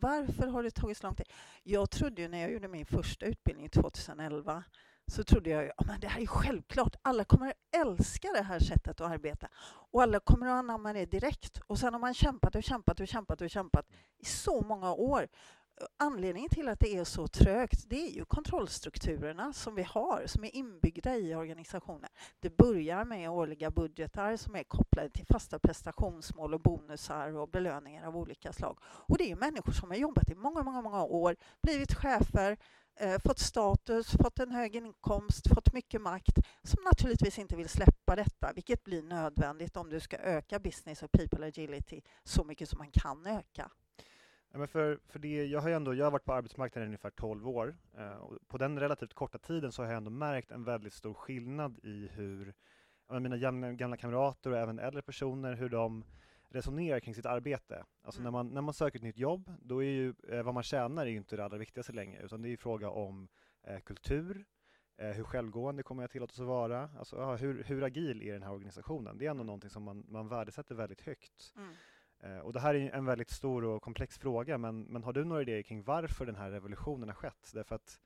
Varför 0.00 0.46
har 0.46 0.62
det 0.62 0.70
tagit 0.70 0.96
så 0.98 1.06
lång 1.06 1.14
tid? 1.14 1.26
Jag 1.62 1.90
trodde 1.90 2.22
ju 2.22 2.28
när 2.28 2.38
jag 2.38 2.52
gjorde 2.52 2.68
min 2.68 2.86
första 2.86 3.26
utbildning 3.26 3.68
2011 3.68 4.64
så 5.06 5.24
trodde 5.24 5.50
jag 5.50 5.64
ju 5.64 5.70
men 5.86 6.00
det 6.00 6.08
här 6.08 6.20
är 6.20 6.26
självklart. 6.26 6.96
Alla 7.02 7.24
kommer 7.24 7.46
att 7.46 7.76
älska 7.76 8.28
det 8.32 8.42
här 8.42 8.58
sättet 8.58 9.00
att 9.00 9.10
arbeta 9.10 9.48
och 9.90 10.02
alla 10.02 10.20
kommer 10.20 10.46
att 10.46 10.58
anamma 10.58 10.92
det 10.92 11.06
direkt. 11.06 11.60
Och 11.66 11.78
sen 11.78 11.92
har 11.92 12.00
man 12.00 12.14
kämpat 12.14 12.54
och 12.54 12.62
kämpat 12.62 13.00
och 13.00 13.08
kämpat 13.08 13.40
och 13.40 13.50
kämpat 13.50 13.86
i 14.18 14.24
så 14.24 14.60
många 14.60 14.92
år. 14.92 15.28
Anledningen 15.98 16.50
till 16.50 16.68
att 16.68 16.80
det 16.80 16.96
är 16.96 17.04
så 17.04 17.28
trögt 17.28 17.84
det 17.88 18.08
är 18.08 18.10
ju 18.10 18.24
kontrollstrukturerna 18.24 19.52
som 19.52 19.74
vi 19.74 19.82
har, 19.82 20.26
som 20.26 20.44
är 20.44 20.56
inbyggda 20.56 21.16
i 21.16 21.34
organisationen. 21.34 22.10
Det 22.40 22.56
börjar 22.56 23.04
med 23.04 23.30
årliga 23.30 23.70
budgetar 23.70 24.36
som 24.36 24.56
är 24.56 24.64
kopplade 24.64 25.10
till 25.10 25.26
fasta 25.26 25.58
prestationsmål 25.58 26.54
och 26.54 26.60
bonusar 26.60 27.36
och 27.36 27.48
belöningar 27.48 28.06
av 28.06 28.16
olika 28.16 28.52
slag. 28.52 28.78
Och 28.84 29.18
det 29.18 29.30
är 29.30 29.36
människor 29.36 29.72
som 29.72 29.90
har 29.90 29.96
jobbat 29.96 30.30
i 30.30 30.34
många, 30.34 30.62
många, 30.62 30.82
många 30.82 31.02
år, 31.04 31.36
blivit 31.62 31.94
chefer, 31.94 32.58
eh, 33.00 33.20
fått 33.24 33.38
status, 33.38 34.10
fått 34.10 34.38
en 34.38 34.50
hög 34.50 34.76
inkomst, 34.76 35.48
fått 35.54 35.72
mycket 35.72 36.00
makt, 36.00 36.38
som 36.62 36.84
naturligtvis 36.84 37.38
inte 37.38 37.56
vill 37.56 37.68
släppa 37.68 38.16
detta, 38.16 38.52
vilket 38.54 38.84
blir 38.84 39.02
nödvändigt 39.02 39.76
om 39.76 39.90
du 39.90 40.00
ska 40.00 40.16
öka 40.16 40.58
business 40.58 41.02
och 41.02 41.12
people 41.12 41.46
agility 41.46 42.00
så 42.24 42.44
mycket 42.44 42.68
som 42.68 42.78
man 42.78 42.90
kan 42.90 43.26
öka. 43.26 43.70
Ja, 44.56 44.58
men 44.60 44.68
för, 44.68 44.98
för 45.06 45.18
det, 45.18 45.46
jag 45.46 45.60
har 45.60 45.70
ändå, 45.70 45.94
jag 45.94 46.06
har 46.06 46.10
varit 46.10 46.24
på 46.24 46.32
arbetsmarknaden 46.32 46.86
i 46.86 46.88
ungefär 46.88 47.10
12 47.10 47.48
år 47.48 47.76
eh, 47.98 48.12
och 48.12 48.48
på 48.48 48.58
den 48.58 48.80
relativt 48.80 49.14
korta 49.14 49.38
tiden 49.38 49.72
så 49.72 49.82
har 49.82 49.88
jag 49.88 49.96
ändå 49.96 50.10
märkt 50.10 50.50
en 50.50 50.64
väldigt 50.64 50.92
stor 50.92 51.14
skillnad 51.14 51.78
i 51.82 52.08
hur 52.12 52.54
mina 53.20 53.36
gamla, 53.36 53.72
gamla 53.72 53.96
kamrater 53.96 54.50
och 54.50 54.58
även 54.58 54.78
äldre 54.78 55.02
personer, 55.02 55.54
hur 55.54 55.68
de 55.68 56.04
resonerar 56.48 57.00
kring 57.00 57.14
sitt 57.14 57.26
arbete. 57.26 57.84
Alltså 58.02 58.20
Mm. 58.20 58.24
när, 58.24 58.30
man, 58.30 58.54
när 58.54 58.60
man 58.60 58.74
söker 58.74 58.98
ett 58.98 59.02
nytt 59.02 59.18
jobb, 59.18 59.52
då 59.60 59.82
är 59.82 59.90
ju 59.90 60.14
eh, 60.28 60.42
vad 60.42 60.54
man 60.54 60.62
tjänar 60.62 61.06
är 61.06 61.10
inte 61.10 61.36
det 61.36 61.44
allra 61.44 61.58
viktigaste 61.58 61.92
längre, 61.92 62.22
utan 62.22 62.42
det 62.42 62.48
är 62.48 62.50
ju 62.50 62.56
fråga 62.56 62.90
om 62.90 63.28
eh, 63.62 63.80
kultur, 63.80 64.44
eh, 64.96 65.08
hur 65.10 65.24
självgående 65.24 65.82
kommer 65.82 66.02
jag 66.02 66.10
tillåtas 66.10 66.40
att 66.40 66.46
vara, 66.46 66.90
alltså, 66.98 67.16
ja, 67.16 67.36
hur, 67.36 67.64
hur 67.64 67.84
agil 67.84 68.22
är 68.22 68.32
den 68.32 68.42
här 68.42 68.52
organisationen? 68.52 69.18
Det 69.18 69.26
är 69.26 69.30
ändå 69.30 69.44
någonting 69.44 69.70
som 69.70 69.82
man, 69.82 70.04
man 70.08 70.28
värdesätter 70.28 70.74
väldigt 70.74 71.00
högt. 71.00 71.52
Eh, 71.56 71.62
Och 72.42 72.52
det 72.52 72.60
här 72.60 72.74
är 72.74 72.90
en 72.90 73.04
väldigt 73.04 73.30
stor 73.30 73.64
och 73.64 73.82
komplex 73.82 74.18
fråga, 74.18 74.58
men, 74.58 74.82
men 74.82 75.02
har 75.04 75.12
du 75.12 75.24
några 75.24 75.42
idéer 75.42 75.62
kring 75.62 75.82
varför 75.82 76.26
den 76.26 76.36
här 76.36 76.50
revolutionen 76.50 77.08
har 77.08 77.14
skett? 77.14 77.50
Därför 77.54 77.74
att 77.74 78.00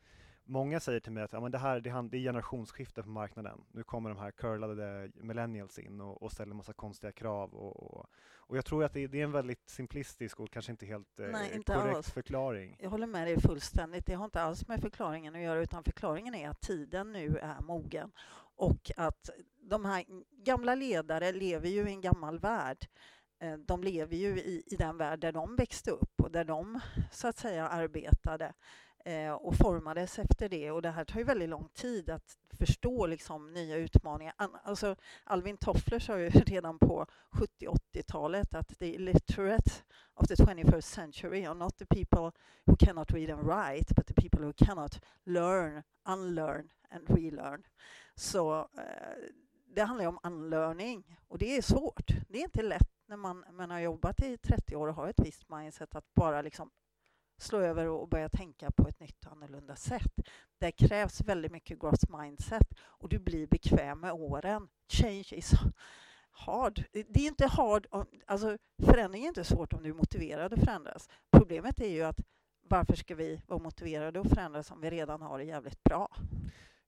många 0.45 0.81
säger 0.81 1.01
till 1.01 1.13
mig 1.13 1.23
att 1.23 1.33
ja, 1.33 1.41
men 1.41 1.53
det 1.53 1.59
här 1.59 1.81
det 1.81 1.91
är 1.91 2.21
generationsskifte 2.21 3.03
på 3.03 3.09
marknaden. 3.09 3.61
Nu 3.73 3.83
kommer 3.83 4.11
de 4.11 4.19
här 4.19 4.31
curlade 4.31 5.11
millennials 5.15 5.79
in 5.79 6.01
och, 6.01 6.23
och 6.23 6.33
ställer 6.33 6.55
massa 6.55 6.73
konstiga 6.73 7.13
krav. 7.13 7.55
Och, 7.55 7.83
och, 7.83 8.07
och 8.51 8.57
jag 8.57 8.65
tror 8.65 8.85
att 8.85 8.93
det, 8.93 9.07
det 9.07 9.21
är 9.21 9.25
en 9.25 9.33
väldigt 9.33 9.69
simplistisk 9.69 10.41
och 10.41 10.51
kanske 10.51 10.73
inte 10.73 10.87
helt 10.87 11.21
eh, 11.21 11.27
Nej, 11.27 11.51
inte 11.55 11.73
korrekt 11.73 11.97
alls. 11.97 12.11
förklaring. 12.11 12.77
Jag 12.79 12.91
håller 12.91 13.07
med 13.07 13.27
dig 13.27 13.41
fullständigt. 13.41 14.07
Det 14.07 14.15
har 14.15 14.25
inte 14.25 14.43
alls 14.43 14.69
med 14.69 14.81
förklaringen 14.81 15.35
att 15.35 15.43
göra, 15.43 15.61
utan 15.61 15.85
förklaringen 15.85 16.35
är 16.35 16.49
att 16.49 16.61
tiden 16.61 17.13
nu 17.13 17.39
är 17.39 17.61
mogen 17.61 18.13
och 18.57 18.91
att 18.97 19.31
de 19.63 19.85
här 19.85 20.05
gamla 20.45 20.75
ledare 20.75 21.33
lever 21.33 21.69
ju 21.69 21.89
i 21.89 21.93
en 21.93 22.01
gammal 22.01 22.39
värld. 22.39 22.87
Eh, 23.41 23.57
de 23.57 23.83
lever 23.83 24.17
ju 24.17 24.39
i, 24.41 24.63
i 24.67 24.77
den 24.77 24.97
värld 24.97 25.21
där 25.21 25.33
de 25.33 25.57
växte 25.57 25.91
upp 25.91 26.21
och 26.23 26.31
där 26.31 26.45
de 26.45 26.81
så 27.13 27.29
att 27.29 27.39
säga 27.39 27.69
arbetade 27.69 28.53
eh, 29.05 29.33
och 29.33 29.55
formades 29.57 30.19
efter 30.19 30.49
det. 30.49 30.71
Och 30.71 30.83
det 30.83 30.91
här 30.91 31.05
tar 31.05 31.19
ju 31.19 31.25
väldigt 31.25 31.49
lång 31.49 31.69
tid 31.69 32.11
att 32.11 32.37
förstå 32.59 33.07
liksom 33.07 33.53
nya 33.53 33.77
utmaningar. 33.77 34.35
An- 34.37 34.57
Alltså, 34.65 34.97
Alvin 35.25 35.57
Toffler 35.57 35.99
sa 35.99 36.19
ju 36.19 36.29
redan 36.31 36.79
på 36.79 37.07
70-80-talet 37.31 38.55
att 38.55 38.79
the 38.79 38.95
illiterate 38.95 39.71
of 40.15 40.29
the 40.29 40.35
21st 40.35 40.81
century 40.81 41.45
are 41.45 41.55
not 41.55 41.79
the 41.79 41.87
people 41.87 42.33
who 42.65 42.77
cannot 42.77 43.11
read 43.13 43.31
and 43.31 43.43
write, 43.47 43.95
but 43.95 44.07
the 44.07 44.15
people 44.15 44.41
who 44.47 44.53
cannot 44.57 45.01
learn, 45.25 45.83
unlearn 46.09 46.69
and 46.91 47.11
relearn. 47.11 47.63
Så 48.15 48.59
eh, 48.59 49.17
det 49.75 49.83
handlar 49.83 50.05
ju 50.05 50.09
om 50.09 50.19
unlearning 50.23 51.19
och 51.29 51.39
det 51.39 51.57
är 51.57 51.63
svårt. 51.63 52.07
Det 52.29 52.39
är 52.39 52.43
inte 52.45 52.63
lätt 52.63 52.91
när 53.11 53.17
man, 53.17 53.45
man 53.53 53.71
har 53.71 53.79
jobbat 53.79 54.23
i 54.23 54.37
30 54.37 54.77
år 54.77 54.89
och 54.89 54.95
har 54.95 55.09
ett 55.09 55.21
visst 55.21 55.49
mindset 55.49 55.95
att 55.95 56.15
bara 56.15 56.43
liksom 56.43 56.71
slå 57.39 57.59
över 57.59 57.89
och 57.89 58.09
börja 58.09 58.29
tänka 58.29 58.71
på 58.71 58.89
ett 58.89 59.01
nytt 59.01 59.27
och 59.27 59.33
annorlunda 59.33 59.77
sätt. 59.77 60.21
Det 60.59 60.73
krävs 60.73 61.21
väldigt 61.21 61.53
mycket 61.53 61.81
growth 61.81 62.19
mindset 62.19 62.67
och 62.81 63.09
du 63.09 63.19
blir 63.19 63.47
bekväm 63.47 64.01
med 64.01 64.13
åren. 64.13 64.69
Change 64.89 65.29
is 65.31 65.53
hard. 66.31 66.85
Det 66.93 67.21
är 67.21 67.27
inte 67.27 67.47
hard, 67.47 67.87
alltså 68.27 68.59
förändring 68.83 69.25
är 69.25 69.29
inte 69.29 69.45
svårt 69.45 69.73
om 69.73 69.83
du 69.83 69.91
är 69.91 69.95
motiverad 69.95 70.53
att 70.53 70.61
förändras. 70.61 71.09
Problemet 71.31 71.81
är 71.81 71.89
ju 71.89 72.03
att 72.03 72.21
varför 72.63 72.95
ska 72.97 73.15
vi 73.15 73.41
vara 73.47 73.63
motiverade 73.63 74.21
att 74.21 74.29
förändras 74.31 74.71
om 74.71 74.81
vi 74.81 74.91
redan 74.91 75.23
har 75.23 75.39
det 75.39 75.45
jävligt 75.45 75.83
bra? 75.83 76.09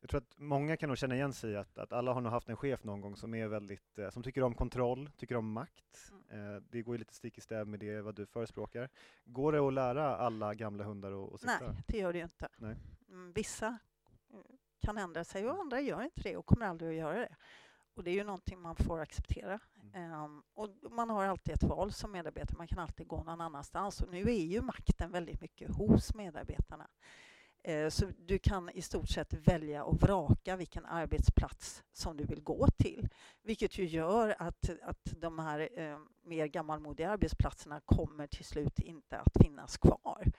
Jag 0.03 0.11
tror 0.11 0.21
att 0.21 0.39
många 0.39 0.77
kan 0.77 0.89
nog 0.89 0.99
känna 0.99 1.15
igen 1.15 1.33
sig 1.33 1.51
i 1.51 1.57
att, 1.57 1.79
att 1.79 1.93
alla 1.93 2.13
har 2.13 2.21
nog 2.21 2.33
haft 2.33 2.49
en 2.49 2.57
chef 2.57 2.85
någon 2.85 3.01
gång 3.01 3.17
som 3.17 3.35
är 3.35 3.49
väldigt, 3.49 3.99
eh, 3.99 4.11
som 4.11 4.23
tycker 4.23 4.43
om 4.43 4.55
kontroll, 4.55 5.11
tycker 5.17 5.37
om 5.37 5.53
makt. 5.53 6.13
Mm. 6.31 6.55
Eh, 6.57 6.63
det 6.71 6.83
går 6.83 6.95
ju 6.95 6.99
lite 6.99 7.15
stick 7.15 7.39
i 7.39 7.41
stäv 7.41 7.69
med 7.69 7.81
det 7.81 8.01
vad 8.01 8.15
du 8.15 8.27
förespråkar. 8.27 8.89
Går 9.25 9.53
det 9.53 9.59
att 9.59 9.73
lära 9.73 10.17
alla 10.17 10.55
gamla 10.55 10.85
hundar 10.85 11.35
att, 11.35 11.41
sitta? 11.41 11.59
Nej, 11.61 11.83
det 11.87 11.99
gör 11.99 12.13
det 12.13 12.19
ju 12.19 12.25
inte. 12.25 12.49
Nej. 12.57 12.77
Mm, 13.09 13.33
Vissa 13.33 13.79
eh, 14.33 14.39
kan 14.81 14.99
ändra 14.99 15.25
sig 15.25 15.49
och 15.49 15.61
andra 15.61 15.81
gör 15.81 16.03
inte 16.03 16.23
det 16.23 16.37
och 16.37 16.47
kommer 16.47 16.67
aldrig 16.67 16.91
att 16.91 16.97
göra 16.97 17.19
det. 17.19 17.37
Och 17.95 18.05
det 18.05 18.11
är 18.11 18.15
ju 18.15 18.25
någonting 18.25 18.61
man 18.61 18.77
får 18.77 19.01
acceptera. 19.01 19.59
Mm. 19.83 20.13
Ehm, 20.13 20.43
och 20.55 20.69
man 20.91 21.11
har 21.11 21.25
alltid 21.25 21.55
ett 21.55 21.63
val 21.63 21.93
som 21.93 22.13
medarbetare, 22.13 22.59
man 22.59 22.69
kan 22.69 22.79
alltid 22.79 23.07
gå 23.07 23.23
någon 23.23 23.41
annanstans. 23.41 24.01
Och 24.01 24.11
nu 24.11 24.23
är 24.23 24.45
ju 24.45 24.61
makten 24.61 25.13
väldigt 25.13 25.41
mycket 25.41 25.77
hos 25.77 26.15
medarbetarna. 26.15 26.89
Eh, 27.65 27.89
så 27.89 28.07
du 28.19 28.39
kan 28.39 28.71
i 28.71 28.83
stort 28.83 29.09
sett 29.09 29.35
välja 29.35 29.85
och 29.85 30.01
vraka 30.01 30.57
vilken 30.57 30.87
arbetsplats 30.87 31.83
som 31.93 32.17
du 32.17 32.25
vill 32.25 32.43
gå 32.43 32.67
till. 32.79 33.09
Vilket 33.43 33.79
ju 33.79 33.85
gör 33.85 34.35
att, 34.39 34.71
att 34.83 35.05
de 35.21 35.39
här 35.39 35.69
eh, 35.81 35.99
mer 36.25 36.47
gammalmodiga 36.47 37.11
arbetsplatserna 37.11 37.81
kommer 37.81 38.27
till 38.27 38.45
slut 38.45 38.79
inte 38.79 39.19
att 39.19 39.33
finnas 39.43 39.77
kvar. 39.77 40.33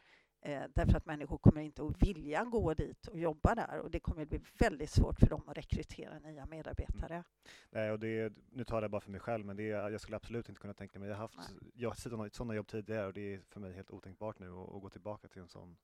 Eh, 0.45 0.63
därför 0.75 0.97
att 0.97 1.05
människor 1.05 1.37
kommer 1.37 1.61
inte 1.61 1.83
att 1.83 2.03
vilja 2.03 2.43
gå 2.43 2.73
dit 2.73 3.07
och 3.07 3.19
jobba 3.19 3.55
där 3.55 3.79
och 3.79 3.91
det 3.91 3.99
kommer 3.99 4.21
att 4.21 4.29
bli 4.29 4.41
väldigt 4.59 4.89
svårt 4.89 5.19
för 5.19 5.27
dem 5.27 5.41
att 5.47 5.57
rekrytera 5.57 6.19
nya 6.19 6.45
medarbetare. 6.45 7.23
Nej, 7.69 7.91
och 7.91 7.99
det 7.99 8.19
är, 8.19 8.33
nu 8.51 8.63
talar 8.63 8.81
jag 8.81 8.91
bara 8.91 9.01
för 9.01 9.11
mig 9.11 9.19
själv, 9.19 9.45
men 9.45 9.55
det 9.55 9.71
är, 9.71 9.89
jag 9.89 10.01
skulle 10.01 10.17
absolut 10.17 10.49
inte 10.49 10.61
kunna 10.61 10.73
tänka 10.73 10.99
mig, 10.99 11.09
jag 11.09 11.15
har 11.15 11.21
haft 11.21 11.37
Nej. 11.37 11.71
jag 11.75 11.89
har 11.89 11.95
sådana, 11.95 12.29
sådana 12.29 12.55
jobb 12.55 12.67
tidigare 12.67 13.07
och 13.07 13.13
det 13.13 13.33
är 13.33 13.39
för 13.39 13.59
mig 13.59 13.73
helt 13.73 13.91
otänkbart 13.91 14.39
nu 14.39 14.49
att, 14.49 14.75
att 14.75 14.81
gå 14.81 14.89
tillbaka 14.89 15.27
till 15.27 15.41
en 15.41 15.47
sån. 15.47 15.77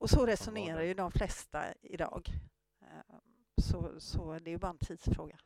Och 0.00 0.10
så 0.10 0.26
resonerar 0.26 0.82
ju 0.82 0.94
de 0.94 1.10
flesta 1.10 1.64
idag. 1.82 2.28
Eh, 2.82 3.16
Så, 3.62 4.00
så 4.00 4.38
det 4.38 4.50
är 4.50 4.52
ju 4.52 4.58
bara 4.58 4.70
en 4.70 4.78
tidsfråga. 4.78 5.38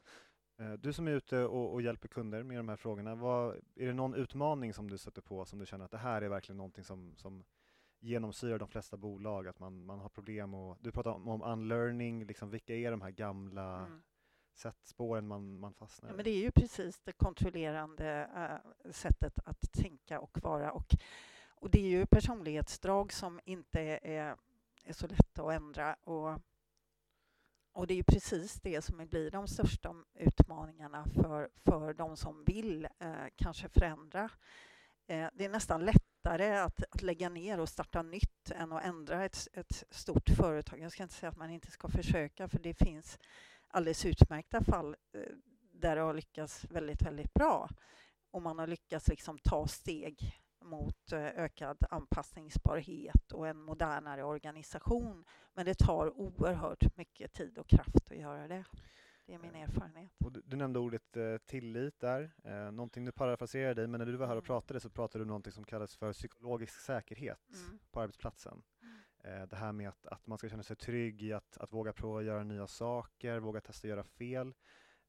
Eh, 0.58 0.72
Du 0.72 0.92
som 0.92 1.08
är 1.08 1.12
ute 1.12 1.44
och, 1.44 1.72
och 1.72 1.82
hjälper 1.82 2.08
kunder 2.08 2.42
med 2.42 2.56
de 2.56 2.68
här 2.68 2.76
frågorna, 2.76 3.14
vad, 3.14 3.54
är 3.74 3.86
det 3.86 3.92
någon 3.92 4.14
utmaning 4.14 4.72
som 4.74 4.90
du 4.90 4.98
stöter 4.98 5.22
på 5.22 5.44
som 5.44 5.58
du 5.58 5.66
känner 5.66 5.84
att 5.84 5.90
det 5.90 5.98
här 5.98 6.22
är 6.22 6.28
verkligen 6.28 6.56
någonting 6.56 6.84
som, 6.84 7.16
som 7.16 7.44
genomsyrar 8.00 8.58
de 8.58 8.68
flesta 8.68 8.96
bolag, 8.96 9.48
att 9.48 9.58
man, 9.58 9.84
man 9.84 9.98
har 9.98 10.08
problem 10.08 10.54
och 10.54 10.76
du 10.80 10.92
pratar 10.92 11.10
om, 11.10 11.28
om 11.28 11.42
unlearning, 11.42 12.24
liksom, 12.26 12.50
vilka 12.50 12.74
är 12.74 12.90
de 12.90 13.00
här 13.00 13.10
gamla 13.10 13.78
Mm. 13.86 14.02
sättspåren 14.56 15.26
man, 15.26 15.58
man 15.60 15.74
fastnar 15.74 16.08
Ja, 16.08 16.14
i? 16.14 16.16
men 16.16 16.24
det 16.24 16.30
är 16.30 16.42
ju 16.42 16.50
precis 16.50 17.00
det 17.04 17.12
kontrollerande 17.12 18.28
eh, 18.36 18.90
sättet 18.92 19.32
att 19.46 19.72
tänka 19.72 20.20
och 20.20 20.38
vara. 20.42 20.72
Och, 20.72 20.86
och 21.64 21.70
det 21.70 21.78
är 21.78 21.88
ju 21.88 22.06
personlighetsdrag 22.06 23.12
som 23.12 23.40
inte 23.44 23.80
är, 23.80 24.36
är 24.84 24.92
så 24.92 25.06
lätta 25.06 25.42
att 25.42 25.52
ändra. 25.52 25.96
Och, 26.04 26.40
och 27.72 27.86
det 27.86 27.94
är 27.94 27.96
ju 27.96 28.02
precis 28.02 28.54
det 28.54 28.82
som 28.82 29.06
blir 29.06 29.30
de 29.30 29.48
största 29.48 29.94
utmaningarna 30.14 31.04
för, 31.14 31.48
för 31.64 31.94
de 31.94 32.16
som 32.16 32.44
vill 32.44 32.88
eh, 32.98 33.14
kanske 33.36 33.68
förändra. 33.68 34.30
Eh, 35.06 35.28
det 35.32 35.44
är 35.44 35.48
nästan 35.48 35.84
lättare 35.84 36.56
att, 36.56 36.84
att 36.90 37.02
lägga 37.02 37.28
ner 37.28 37.60
och 37.60 37.68
starta 37.68 38.02
nytt 38.02 38.50
än 38.50 38.72
att 38.72 38.84
ändra 38.84 39.24
ett, 39.24 39.48
ett 39.52 39.84
stort 39.90 40.28
företag. 40.28 40.80
Jag 40.80 40.92
ska 40.92 41.02
inte 41.02 41.14
säga 41.14 41.30
att 41.30 41.38
man 41.38 41.50
inte 41.50 41.70
ska 41.70 41.88
försöka, 41.88 42.48
för 42.48 42.58
det 42.58 42.74
finns 42.74 43.18
alldeles 43.68 44.04
utmärkta 44.04 44.64
fall 44.64 44.96
eh, 45.12 45.20
där 45.72 45.96
det 45.96 46.02
har 46.02 46.14
lyckats 46.14 46.64
väldigt, 46.70 47.02
väldigt 47.02 47.34
bra. 47.34 47.68
Och 48.30 48.42
man 48.42 48.58
har 48.58 48.66
lyckats 48.66 49.08
liksom 49.08 49.38
ta 49.38 49.66
steg 49.66 50.43
mot 50.64 51.12
eh, 51.12 51.20
ökad 51.26 51.78
anpassningsbarhet 51.90 53.32
och 53.32 53.48
en 53.48 53.60
modernare 53.62 54.24
organisation. 54.24 55.24
Men 55.54 55.64
det 55.66 55.74
tar 55.78 56.18
oerhört 56.20 56.96
mycket 56.96 57.32
tid 57.32 57.58
och 57.58 57.68
kraft 57.68 58.10
att 58.10 58.16
göra 58.16 58.48
det. 58.48 58.64
Det 59.26 59.34
är 59.34 59.38
min 59.38 59.54
erfarenhet. 59.54 60.12
Och 60.24 60.32
du, 60.32 60.42
du 60.44 60.56
nämnde 60.56 60.78
ordet 60.78 61.16
eh, 61.16 61.36
tillit 61.46 62.00
där, 62.00 62.34
eh, 62.44 62.70
någonting, 62.72 63.04
nu 63.04 63.12
parafraserar 63.12 63.74
dig, 63.74 63.86
men 63.86 63.98
när 63.98 64.06
du 64.06 64.16
var 64.16 64.26
här 64.26 64.36
och 64.36 64.42
Mm. 64.42 64.46
pratade 64.46 64.80
så 64.80 64.90
pratade 64.90 65.18
du 65.18 65.22
om 65.22 65.28
någonting 65.28 65.52
som 65.52 65.64
kallas 65.64 65.96
för 65.96 66.12
psykologisk 66.12 66.80
säkerhet 66.80 67.40
Mm. 67.66 67.78
på 67.90 68.00
arbetsplatsen. 68.00 68.62
Eh, 69.24 69.42
det 69.42 69.56
här 69.56 69.72
med 69.72 69.88
att, 69.88 70.06
att 70.06 70.26
man 70.26 70.38
ska 70.38 70.48
känna 70.48 70.62
sig 70.62 70.76
trygg 70.76 71.22
i 71.22 71.32
att, 71.32 71.58
att 71.58 71.72
våga 71.72 71.92
prova 71.92 72.18
att 72.18 72.24
göra 72.24 72.44
nya 72.44 72.66
saker, 72.66 73.38
våga 73.38 73.60
testa 73.60 73.86
att 73.86 73.90
göra 73.90 74.04
fel. 74.04 74.54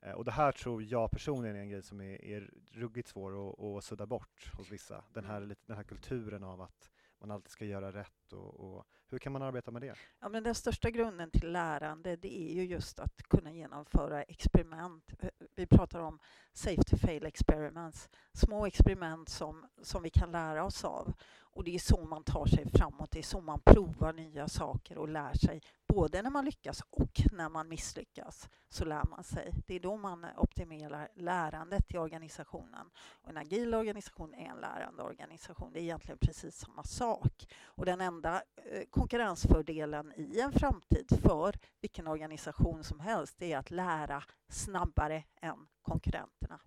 Eh, 0.06 0.12
och 0.12 0.26
det 0.26 0.32
här 0.32 0.52
tror 0.52 0.84
jag 0.84 1.12
personligen 1.12 1.56
är 1.56 1.60
en 1.60 1.70
grej 1.70 1.84
som 1.84 2.02
är, 2.02 2.26
är 2.26 2.50
ruggigt 2.72 3.08
svår 3.08 3.50
att, 3.50 3.60
att 3.64 3.84
sudda 3.84 4.06
bort 4.06 4.52
hos 4.58 4.72
vissa. 4.72 5.04
Den 5.14 5.26
här, 5.26 5.38
Mm. 5.42 5.56
den 5.66 5.76
här 5.76 5.84
kulturen 5.84 6.44
av 6.44 6.62
att 6.62 6.92
man 7.20 7.32
alltid 7.32 7.52
ska 7.52 7.66
göra 7.66 7.92
rätt. 7.92 8.34
Och, 8.34 8.60
och 8.60 8.86
hur 9.08 9.20
kan 9.20 9.32
man 9.32 9.42
arbeta 9.42 9.72
med 9.72 9.82
det? 9.82 9.96
Ja, 10.20 10.30
men 10.30 10.44
den 10.44 10.56
största 10.56 10.90
grunden 10.90 11.32
till 11.32 11.52
lärande 11.52 12.16
det 12.16 12.40
är 12.42 12.54
ju 12.54 12.64
just 12.66 13.00
att 13.00 13.24
kunna 13.24 13.52
genomföra 13.52 14.24
experiment. 14.24 15.14
Eh, 15.20 15.30
Vi 15.56 15.66
pratar 15.66 16.00
om 16.00 16.20
safe 16.54 16.84
to 16.84 16.98
fail 16.98 17.26
experiments. 17.26 18.10
Små 18.34 18.66
experiment 18.66 19.30
som, 19.30 19.66
som 19.82 20.04
vi 20.04 20.10
kan 20.10 20.32
lära 20.32 20.64
oss 20.64 20.84
av. 20.84 21.14
Och 21.40 21.64
det 21.64 21.76
är 21.76 21.80
så 21.80 22.06
man 22.06 22.24
tar 22.24 22.46
sig 22.46 22.70
framåt. 22.74 23.12
Det 23.12 23.20
är 23.20 23.24
så 23.24 23.42
man 23.42 23.60
provar 23.66 24.14
nya 24.14 24.48
saker 24.48 24.98
och 24.98 25.10
lär 25.10 25.34
sig. 25.34 25.62
Både 25.88 26.22
när 26.22 26.30
man 26.30 26.46
lyckas 26.46 26.84
och 26.90 27.22
när 27.32 27.50
man 27.50 27.68
misslyckas 27.68 28.50
så 28.70 28.86
lär 28.86 29.04
man 29.10 29.24
sig. 29.24 29.54
Det 29.68 29.76
är 29.76 29.80
då 29.80 29.98
man 29.98 30.26
optimerar 30.38 31.10
lärandet 31.16 31.94
i 31.94 31.98
organisationen. 31.98 32.90
Och 32.98 33.30
en 33.30 33.38
agil 33.38 33.74
organisation 33.74 34.34
är 34.34 34.46
en 34.46 34.58
lärande 34.58 35.04
organisation. 35.04 35.74
Det 35.74 35.80
är 35.80 35.84
egentligen 35.84 36.18
precis 36.18 36.56
samma 36.56 36.84
sak. 36.84 37.48
Och 37.64 37.86
den 37.86 38.02
enda 38.02 38.44
eh, 38.56 38.84
konkurrensfördelen 38.90 40.14
i 40.18 40.40
en 40.40 40.52
framtid 40.52 41.20
för 41.22 41.56
vilken 41.82 42.08
organisation 42.08 42.84
som 42.84 43.00
helst 43.00 43.36
det 43.38 43.54
är 43.54 43.58
att 43.58 43.72
lära 43.72 44.24
snabbare 44.50 45.24
än 45.42 45.68
konkurrenterna. 45.82 46.60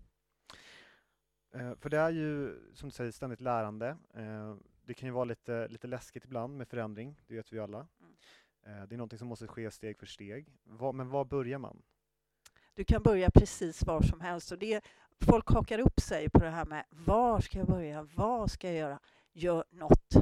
Eh, 1.54 1.74
för 1.74 1.90
det 1.90 1.98
är 1.98 2.10
ju, 2.10 2.60
som 2.74 2.88
du 2.88 2.94
säger, 2.94 3.10
ständigt 3.10 3.40
lärande. 3.40 3.96
Eh, 4.14 4.56
det 4.82 4.94
kan 4.94 5.06
ju 5.06 5.12
vara 5.12 5.24
lite, 5.24 5.68
lite 5.68 5.86
läskigt 5.86 6.24
ibland 6.24 6.56
med 6.56 6.68
förändring, 6.68 7.20
det 7.26 7.34
vet 7.34 7.52
vi 7.52 7.56
ju 7.56 7.62
alla. 7.62 7.86
Eh, 8.68 8.82
det 8.88 8.94
är 8.94 8.96
någonting 8.96 9.18
som 9.18 9.28
måste 9.28 9.46
ske 9.46 9.70
steg 9.70 9.98
för 9.98 10.06
steg. 10.06 10.48
Men 10.94 11.08
var 11.08 11.24
börjar 11.24 11.58
man? 11.58 11.82
Du 12.74 12.84
kan 12.84 13.02
börja 13.02 13.30
precis 13.30 13.82
var 13.82 14.02
som 14.02 14.20
helst. 14.20 14.52
Och 14.52 14.58
det, 14.58 14.84
folk 15.20 15.50
hakar 15.50 15.78
upp 15.78 16.00
sig 16.00 16.30
på 16.30 16.38
det 16.38 16.50
här 16.50 16.64
med 16.64 16.84
var 16.90 17.40
ska 17.40 17.58
jag 17.58 17.66
börja, 17.66 18.02
vad 18.14 18.50
ska 18.50 18.66
jag 18.66 18.76
göra? 18.76 19.00
Gör 19.32 19.64
något. 19.70 20.14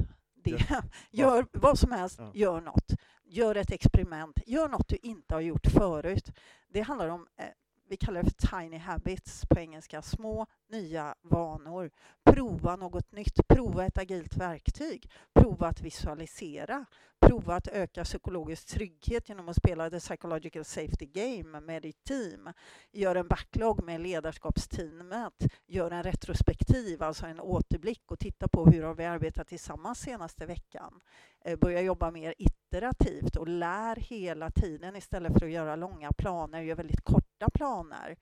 Det, 0.44 0.58
gör 1.10 1.46
vad 1.52 1.78
som 1.78 1.90
helst, 1.92 2.18
Ja. 2.18 2.30
gör 2.34 2.60
något. 2.60 2.92
Gör 3.24 3.54
ett 3.54 3.70
experiment, 3.72 4.38
gör 4.46 4.68
något 4.68 4.88
du 4.88 4.96
inte 4.96 5.34
har 5.34 5.40
gjort 5.40 5.66
förut. 5.66 6.32
Det 6.68 6.80
handlar 6.80 7.08
om, 7.08 7.26
eh, 7.36 7.44
vi 7.88 7.96
kallar 7.96 8.22
det 8.22 8.30
för 8.30 8.60
tiny 8.60 8.78
habits 8.78 9.46
på 9.48 9.58
engelska, 9.58 10.02
små 10.02 10.46
nya 10.68 11.14
vanor. 11.22 11.90
Prova 12.24 12.76
något 12.76 13.12
nytt, 13.12 13.48
prova 13.48 13.86
ett 13.86 13.98
agilt 13.98 14.36
verktyg, 14.36 15.10
prova 15.34 15.66
att 15.66 15.80
visualisera, 15.80 16.84
prova 17.20 17.54
att 17.54 17.68
öka 17.68 18.04
psykologisk 18.04 18.66
trygghet 18.66 19.28
genom 19.28 19.48
att 19.48 19.56
spela 19.56 19.90
the 19.90 19.98
psychological 19.98 20.64
safety 20.64 21.06
game 21.06 21.60
med 21.60 21.82
ditt 21.82 22.04
team. 22.04 22.52
Gör 22.92 23.16
en 23.16 23.28
backlog 23.28 23.84
med 23.84 24.00
ledarskapsteamet. 24.00 25.46
Gör 25.66 25.90
en 25.90 26.02
retrospektiv, 26.02 27.02
alltså 27.02 27.26
en 27.26 27.40
återblick 27.40 28.10
och 28.10 28.18
titta 28.18 28.48
på 28.48 28.66
hur 28.66 28.82
har 28.82 28.94
vi 28.94 29.04
arbetat 29.04 29.48
tillsammans 29.48 29.98
senaste 29.98 30.46
veckan. 30.46 31.00
Eh, 31.44 31.58
börja 31.58 31.80
jobba 31.80 32.10
mer 32.10 32.34
iterativt 32.38 33.36
och 33.36 33.48
lär 33.48 33.96
hela 33.96 34.50
tiden 34.50 34.96
istället 34.96 35.38
för 35.38 35.46
att 35.46 35.52
göra 35.52 35.76
långa 35.76 36.12
planer. 36.12 36.60
Gör 36.60 36.76
väldigt 36.76 37.04
korta 37.38 37.50
planer. 37.50 38.16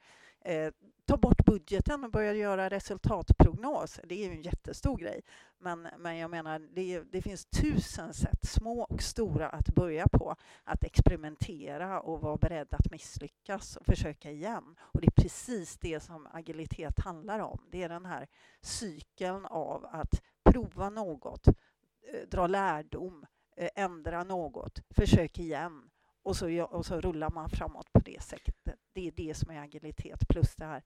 Eh, 0.45 0.73
ta 1.07 1.17
bort 1.17 1.45
budgeten 1.45 2.05
och 2.05 2.11
börja 2.11 2.33
göra 2.33 2.69
resultatprognos. 2.69 4.01
Det 4.05 4.15
är 4.15 4.29
ju 4.29 4.33
en 4.33 4.43
jättestor 4.43 4.97
grej. 4.97 5.21
Men, 5.59 5.89
men 5.99 6.17
jag 6.17 6.31
menar, 6.31 6.59
det, 6.59 7.01
det 7.13 7.23
finns 7.23 7.47
tusen 7.47 8.15
sätt, 8.15 8.39
små 8.43 8.83
och 8.83 9.03
stora, 9.03 9.49
att 9.49 9.75
börja 9.75 10.07
på. 10.09 10.37
Att 10.65 10.85
experimentera 10.85 12.01
och 12.01 12.21
vara 12.21 12.37
beredd 12.37 12.75
att 12.75 12.91
misslyckas 12.91 13.77
och 13.77 13.87
försöka 13.87 14.31
igen. 14.31 14.77
Och 14.81 15.01
det 15.01 15.07
är 15.07 15.23
precis 15.23 15.79
det 15.79 16.01
som 16.01 16.29
agilitet 16.33 17.01
handlar 17.01 17.41
om. 17.41 17.59
Det 17.71 17.83
är 17.83 17.89
den 17.89 18.07
här 18.07 18.27
cykeln 18.61 19.47
av 19.47 19.87
att 19.91 20.23
prova 20.45 20.91
något, 20.91 21.49
eh, 21.49 22.29
dra 22.31 22.47
lärdom, 22.47 23.27
eh, 23.57 23.71
ändra 23.75 24.25
något, 24.25 24.83
försök 24.91 25.39
igen. 25.39 25.91
Och 26.23 26.37
så, 26.37 26.63
och 26.63 26.87
så 26.87 27.01
rullar 27.01 27.31
man 27.31 27.51
framåt 27.51 27.93
på 27.93 28.01
det 28.01 28.23
sättet. 28.23 28.84
Det 28.95 29.09
är 29.09 29.13
det 29.13 29.35
som 29.35 29.51
är 29.51 29.63
agilitet 29.63 30.29
plus 30.29 30.55
det 30.55 30.65
här 30.65 30.83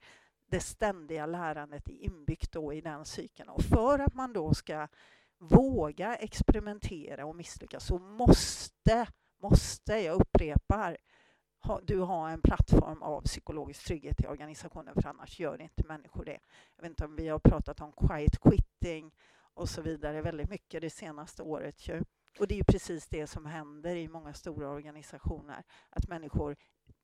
det 0.51 0.61
ständiga 0.61 1.27
lärandet 1.27 1.89
är 1.89 2.05
inbyggt 2.05 2.53
då 2.53 2.73
i 2.73 2.81
den 2.81 3.05
cykeln. 3.05 3.49
Och 3.49 3.63
för 3.63 3.99
att 3.99 4.15
man 4.15 4.33
då 4.33 4.55
ska 4.55 4.89
våga 5.39 6.15
experimentera 6.15 7.27
och 7.27 7.37
misslyckas 7.37 7.87
så 7.87 7.99
måste, 7.99 9.07
måste, 9.43 9.93
jag 9.93 10.21
upprepar, 10.21 10.97
ha, 11.61 11.81
du 11.81 12.01
ha 12.01 12.31
en 12.31 12.41
plattform 12.41 13.03
av 13.03 13.23
psykologisk 13.23 13.87
trygghet 13.87 14.21
i 14.21 14.27
organisationen 14.27 14.95
för 14.95 15.09
annars 15.09 15.41
gör 15.41 15.61
inte 15.61 15.87
människor 15.87 16.25
det. 16.25 16.39
Jag 16.77 16.83
vet 16.83 16.91
inte 16.91 17.05
om 17.05 17.17
vi 17.17 17.29
har 17.29 17.39
pratat 17.39 17.81
om 17.81 17.93
quiet 17.93 18.39
quitting 18.41 19.15
och 19.55 19.69
så 19.69 19.83
vidare 19.83 20.23
väldigt 20.23 20.51
mycket 20.51 20.81
det 20.81 20.91
senaste 20.91 21.43
året. 21.43 21.89
Ju. 21.89 22.05
Och 22.39 22.49
det 22.49 22.55
är 22.55 22.59
ju 22.59 22.65
precis 22.65 23.09
det 23.09 23.27
som 23.27 23.47
händer 23.47 23.97
i 23.97 24.09
många 24.09 24.35
stora 24.35 24.69
organisationer, 24.69 25.65
att 25.91 26.09
människor 26.09 26.57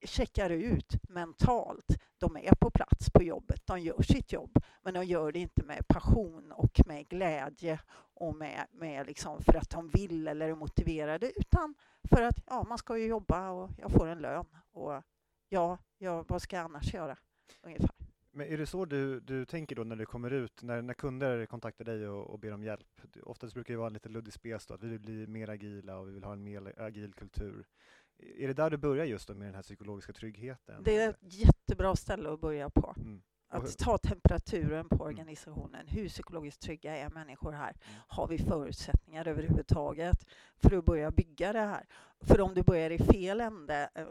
checkar 0.05 0.50
ut 0.50 0.97
mentalt. 1.09 1.87
De 2.19 2.37
är 2.37 2.55
på 2.55 2.71
plats 2.71 3.11
på 3.11 3.23
jobbet, 3.23 3.67
de 3.67 3.81
gör 3.81 4.03
sitt 4.03 4.33
jobb, 4.33 4.59
men 4.83 4.95
de 4.95 5.05
gör 5.05 5.33
det 5.33 5.38
inte 5.38 5.62
med 5.62 5.88
passion 5.88 6.53
och 6.53 6.81
med 6.87 7.09
glädje 7.09 7.81
och 8.14 8.37
med, 8.37 8.67
med 8.73 9.07
liksom 9.07 9.43
för 9.43 9.57
att 9.57 9.71
de 9.71 9.88
vill 9.88 10.29
eller 10.29 10.49
är 10.49 10.55
motiverade, 10.55 11.33
utan 11.37 11.75
för 12.11 12.23
att 12.23 12.37
ja, 12.47 12.64
man 12.69 12.79
ska 12.79 12.99
ju 12.99 13.07
jobba 13.07 13.50
och 13.50 13.71
jag 13.79 13.93
får 13.93 14.07
en 14.07 14.19
lön. 14.19 14.47
Och 14.73 15.03
ja, 15.49 15.79
ja 15.99 16.25
vad 16.29 16.43
ska 16.43 16.57
jag 16.57 16.64
annars 16.64 16.95
göra? 16.95 17.17
Ungefär. 17.62 17.91
Men 18.37 18.47
är 18.47 18.59
det 18.59 18.67
så 18.67 18.85
du, 18.85 19.21
du 19.21 19.45
tänker 19.45 19.76
då 19.76 19.85
när 19.85 19.97
du 19.97 20.07
kommer 20.07 20.31
ut, 20.31 20.62
när, 20.62 20.83
när 20.83 20.95
kunder 20.95 21.47
kontaktar 21.47 21.85
dig 21.85 22.09
och, 22.09 22.31
och 22.31 22.38
ber 22.38 22.53
om 22.53 22.62
hjälp? 22.62 23.00
Oftast 23.23 23.55
brukar 23.55 23.75
det 23.75 23.79
vara 23.79 23.87
en 23.87 23.93
lite 23.93 24.09
luddig 24.09 24.33
spes 24.33 24.67
då, 24.67 24.75
att 24.75 24.83
vi 24.83 24.88
vill 24.88 25.00
bli 25.00 25.26
mer 25.26 25.50
agila 25.50 25.99
och 25.99 26.09
vi 26.09 26.12
vill 26.12 26.25
ha 26.25 26.33
en 26.33 26.45
mer 26.45 26.81
agil 26.81 27.12
kultur. 27.12 27.67
Är 28.18 28.47
det 28.47 28.54
där 28.54 28.71
du 28.71 28.76
börjar 28.76 29.04
just 29.04 29.28
med 29.28 29.37
den 29.37 29.54
här 29.54 29.62
psykologiska 29.62 30.12
tryggheten? 30.12 30.83
Det 30.85 30.97
är 30.97 31.11
ett 31.11 31.18
jättebra 31.21 31.97
ställe 31.97 32.33
att 32.33 32.40
börja 32.40 32.71
på. 32.71 32.94
Mm. 32.97 33.23
Att 33.49 33.78
ta 33.78 33.99
temperaturen 33.99 34.88
på 34.88 34.94
mm. 34.94 35.06
organisationen. 35.06 35.87
Hur 35.87 36.09
psykologiskt 36.09 36.61
trygga 36.61 36.97
är 36.97 37.11
människor 37.11 37.52
här? 37.52 37.71
Mm. 37.71 38.00
Har 38.09 38.28
vi 38.28 38.38
förutsättningar 38.38 39.28
överhuvudtaget 39.28 40.26
för 40.56 40.78
att 40.78 40.85
börja 40.85 41.11
bygga 41.11 41.52
det 41.52 41.59
här? 41.59 41.87
För 42.21 42.40
om 42.40 42.54
du 42.54 42.62
börjar 42.62 42.90
i 42.90 42.99
fel 42.99 43.40
ände, 43.40 43.90
eh, 43.94 44.06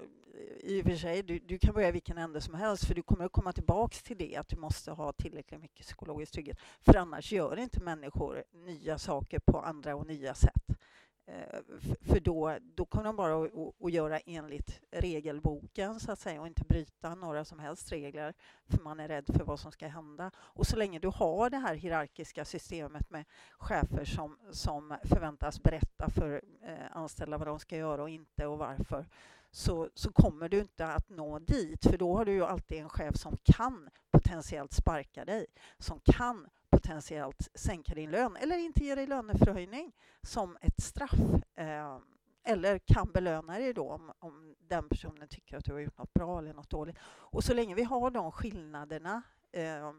i 0.64 0.82
och 0.82 0.86
för 0.86 0.96
sig, 0.96 1.24
du, 1.24 1.40
du 1.40 1.60
kan 1.60 1.74
börja 1.74 1.88
i 1.88 1.92
vilken 1.92 2.18
ände 2.18 2.42
som 2.42 2.54
helst, 2.54 2.86
för 2.86 2.96
du 2.96 3.04
kommer 3.04 3.26
att 3.26 3.32
komma 3.32 3.54
tillbaks 3.54 4.04
till 4.04 4.18
det, 4.18 4.36
att 4.36 4.48
du 4.48 4.56
måste 4.56 4.92
ha 4.92 5.14
tillräckligt 5.14 5.62
mycket 5.62 5.86
psykologisk 5.86 6.32
trygghet. 6.32 6.60
För 6.82 6.98
annars 6.98 7.32
gör 7.32 7.60
inte 7.60 7.84
människor 7.84 8.44
nya 8.52 8.98
saker 8.98 9.40
på 9.40 9.62
andra 9.62 9.96
och 9.96 10.08
nya 10.08 10.34
sätt. 10.34 10.78
Eh, 11.26 11.60
för 12.02 12.20
då, 12.20 12.58
då 12.76 12.86
kommer 12.86 13.04
de 13.04 13.16
bara 13.16 13.50
att 13.84 13.92
göra 13.94 14.20
enligt 14.20 14.82
regelboken 14.92 16.00
så 16.00 16.12
att 16.12 16.20
säga 16.20 16.42
och 16.42 16.48
inte 16.48 16.64
bryta 16.64 17.16
några 17.16 17.46
som 17.46 17.60
helst 17.60 17.92
regler 17.92 18.34
för 18.66 18.84
man 18.84 19.00
är 19.00 19.08
rädd 19.08 19.26
för 19.26 19.44
vad 19.44 19.60
som 19.60 19.72
ska 19.72 19.88
hända. 19.88 20.32
Och 20.38 20.68
så 20.68 20.76
länge 20.78 21.00
du 21.00 21.08
har 21.08 21.50
det 21.50 21.58
här 21.58 21.76
hierarkiska 21.76 22.46
systemet 22.46 23.10
med 23.10 23.26
chefer 23.58 24.06
som, 24.06 24.38
som 24.52 24.98
förväntas 25.04 25.64
berätta 25.64 26.10
för 26.10 26.42
eh, 26.62 26.98
anställda 26.98 27.38
vad 27.38 27.48
de 27.48 27.60
ska 27.60 27.78
göra 27.78 28.02
och 28.02 28.10
inte 28.10 28.46
och 28.46 28.58
varför 28.58 29.08
så, 29.52 29.90
så 29.94 30.12
kommer 30.12 30.50
du 30.50 30.60
inte 30.60 30.88
att 30.88 31.10
nå 31.10 31.40
dit 31.40 31.86
för 31.86 31.98
då 31.98 32.18
har 32.18 32.26
du 32.26 32.32
ju 32.32 32.46
alltid 32.46 32.78
en 32.78 32.90
chef 32.90 33.16
som 33.16 33.38
kan 33.44 33.90
potentiellt 34.12 34.74
sparka 34.74 35.26
dig, 35.26 35.46
som 35.78 36.00
kan 36.00 36.50
potentiellt 36.74 37.50
sänka 37.54 37.94
din 37.94 38.12
lön 38.12 38.36
eller 38.36 38.58
inte 38.58 38.84
ge 38.84 38.96
dig 38.96 39.08
löneförhöjning 39.08 39.92
som 40.22 40.58
ett 40.62 40.82
straff. 40.82 41.20
Eh, 41.56 41.98
eller 42.44 42.78
kan 42.78 43.12
belöna 43.12 43.60
dig 43.60 43.74
då 43.74 43.90
om, 43.90 44.12
om 44.20 44.56
den 44.60 44.90
personen 44.90 45.28
tycker 45.28 45.58
att 45.58 45.66
du 45.66 45.74
har 45.74 45.80
gjort 45.80 45.98
något 45.98 46.14
bra 46.14 46.40
eller 46.40 46.54
något 46.54 46.70
dåligt. 46.70 46.98
Och 47.06 47.44
så 47.44 47.54
länge 47.54 47.76
vi 47.76 47.84
har 47.84 48.12
de 48.12 48.32
skillnaderna, 48.32 49.22
eh, 49.52 49.88
eh 49.88 49.92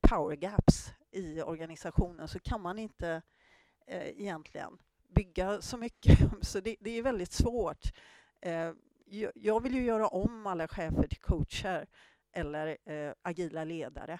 power 0.00 0.36
gaps 0.36 0.92
i 1.10 1.42
organisationen, 1.42 2.28
så 2.28 2.38
kan 2.38 2.60
man 2.60 2.78
inte 2.78 3.22
eh, 3.86 4.08
egentligen 4.08 4.78
bygga 5.08 5.60
så 5.60 5.76
mycket. 5.76 6.18
Så 6.46 6.60
det, 6.60 6.76
det 6.80 6.90
är 6.90 7.02
väldigt 7.02 7.32
svårt. 7.32 7.92
Eh, 8.40 8.72
jag 9.34 9.62
vill 9.62 9.74
ju 9.74 9.82
göra 9.82 10.08
om 10.08 10.46
alla 10.46 10.68
chefer 10.68 11.06
till 11.06 11.20
coacher 11.20 11.86
eller 12.32 12.76
eh, 12.84 13.12
agila 13.22 13.64
ledare 13.64 14.18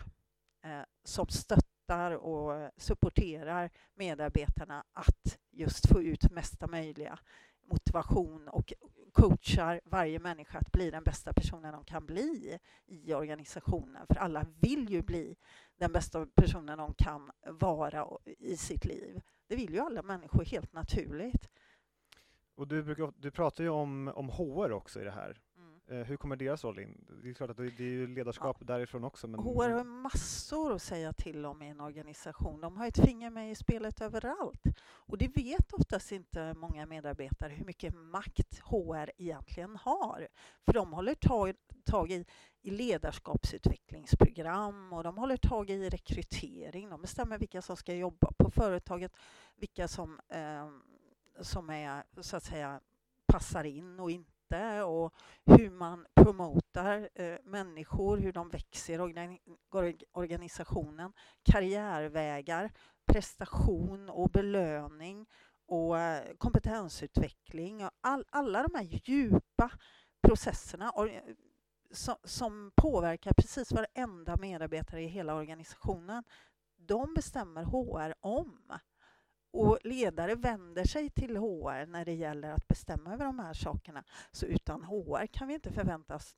Eh, 0.62 0.82
som 1.04 1.26
stöttar 1.28 2.10
och 2.10 2.70
supporterar 2.76 3.70
medarbetarna 3.94 4.84
att 4.92 5.38
just 5.50 5.88
få 5.88 6.02
ut 6.02 6.30
mesta 6.30 6.66
möjliga 6.66 7.18
motivation 7.70 8.48
och 8.48 8.72
coachar 9.12 9.80
varje 9.84 10.18
människa 10.18 10.58
att 10.58 10.72
bli 10.72 10.90
den 10.90 11.04
bästa 11.04 11.32
personen 11.32 11.72
de 11.72 11.84
kan 11.84 12.06
bli 12.06 12.58
i 12.86 13.14
organisationen. 13.14 14.06
För 14.06 14.16
alla 14.16 14.46
vill 14.60 14.90
ju 14.90 15.02
bli 15.02 15.36
den 15.76 15.92
bästa 15.92 16.26
personen 16.26 16.78
de 16.78 16.94
kan 16.94 17.30
vara 17.44 18.08
i 18.24 18.56
sitt 18.56 18.84
liv. 18.84 19.20
Det 19.46 19.56
vill 19.56 19.74
ju 19.74 19.80
alla 19.80 20.02
människor 20.02 20.44
helt 20.44 20.72
naturligt. 20.72 21.48
Och 22.54 22.68
du, 22.68 22.82
brukar, 22.82 23.12
du 23.16 23.30
pratar 23.30 23.64
ju 23.64 23.70
om, 23.70 24.12
om 24.14 24.28
HR 24.28 24.72
också 24.72 25.00
i 25.00 25.04
det 25.04 25.10
här. 25.10 25.40
Eh, 25.90 25.96
hur 25.96 26.16
kommer 26.16 26.36
deras 26.36 26.64
roll 26.64 26.78
in? 26.78 27.04
Det 27.22 27.30
är 27.30 27.34
klart 27.34 27.50
att 27.50 27.56
det 27.56 27.64
är 27.64 27.80
ju 27.80 28.06
ledarskap 28.06 28.56
ja. 28.60 28.66
därifrån 28.66 29.04
också. 29.04 29.28
Men... 29.28 29.40
HR 29.40 29.70
har 29.70 29.84
massor 29.84 30.74
att 30.74 30.82
säga 30.82 31.12
till 31.12 31.46
om 31.46 31.62
i 31.62 31.68
en 31.68 31.80
organisation. 31.80 32.60
De 32.60 32.76
har 32.76 32.86
ett 32.86 33.04
finger 33.04 33.30
med 33.30 33.50
i 33.50 33.54
spelet 33.54 34.00
överallt. 34.00 34.62
Och 34.82 35.18
det 35.18 35.36
vet 35.36 35.72
oftast 35.72 36.12
inte 36.12 36.54
många 36.54 36.86
medarbetare 36.86 37.52
hur 37.52 37.64
mycket 37.64 37.94
makt 37.94 38.58
HR 38.58 39.10
egentligen 39.18 39.76
har. 39.76 40.28
För 40.64 40.72
de 40.72 40.92
håller 40.92 41.14
tag, 41.14 41.54
tag 41.84 42.10
i, 42.10 42.24
i 42.62 42.70
ledarskapsutvecklingsprogram 42.70 44.92
och 44.92 45.04
de 45.04 45.18
håller 45.18 45.36
tag 45.36 45.70
i 45.70 45.90
rekrytering. 45.90 46.90
De 46.90 47.02
bestämmer 47.02 47.38
vilka 47.38 47.62
som 47.62 47.76
ska 47.76 47.94
jobba 47.94 48.32
på 48.38 48.50
företaget, 48.50 49.12
vilka 49.56 49.88
som, 49.88 50.20
eh, 50.28 50.68
som 51.40 51.70
är, 51.70 52.04
så 52.20 52.36
att 52.36 52.44
säga, 52.44 52.80
passar 53.26 53.64
in 53.64 54.00
och 54.00 54.10
inte 54.10 54.39
inte 54.50 54.82
och 54.82 55.14
hur 55.46 55.70
man 55.70 56.06
promotar 56.14 57.08
eh, 57.14 57.36
människor, 57.44 58.16
hur 58.18 58.32
de 58.32 58.48
växer 58.48 58.94
i 58.94 59.98
organisationen, 60.12 61.12
karriärvägar, 61.42 62.72
prestation 63.06 64.08
och 64.08 64.30
belöning 64.30 65.26
och 65.66 65.98
eh, 65.98 66.36
kompetensutveckling. 66.38 67.84
Och 67.84 67.90
all, 68.00 68.24
alla 68.30 68.62
de 68.62 68.74
här 68.74 69.00
djupa 69.04 69.70
processerna 70.22 70.90
och, 70.90 71.08
eh, 71.08 71.22
som, 71.90 72.16
som 72.24 72.72
påverkar 72.76 73.32
precis 73.32 73.72
varenda 73.72 74.36
medarbetare 74.36 75.02
i 75.02 75.06
hela 75.06 75.34
organisationen, 75.34 76.24
de 76.76 77.14
bestämmer 77.14 77.64
HR 77.64 78.14
om. 78.20 78.72
Och 79.52 79.78
ledare 79.84 80.34
vänder 80.34 80.84
sig 80.84 81.10
till 81.10 81.36
HR 81.36 81.86
när 81.86 82.04
det 82.04 82.14
gäller 82.14 82.50
att 82.50 82.68
bestämma 82.68 83.12
över 83.12 83.24
de 83.24 83.38
här 83.38 83.54
sakerna. 83.54 84.04
Så 84.32 84.46
utan 84.46 84.84
HR 84.84 85.26
kan 85.26 85.48
vi 85.48 85.54
inte 85.54 85.72
förväntas 85.72 86.36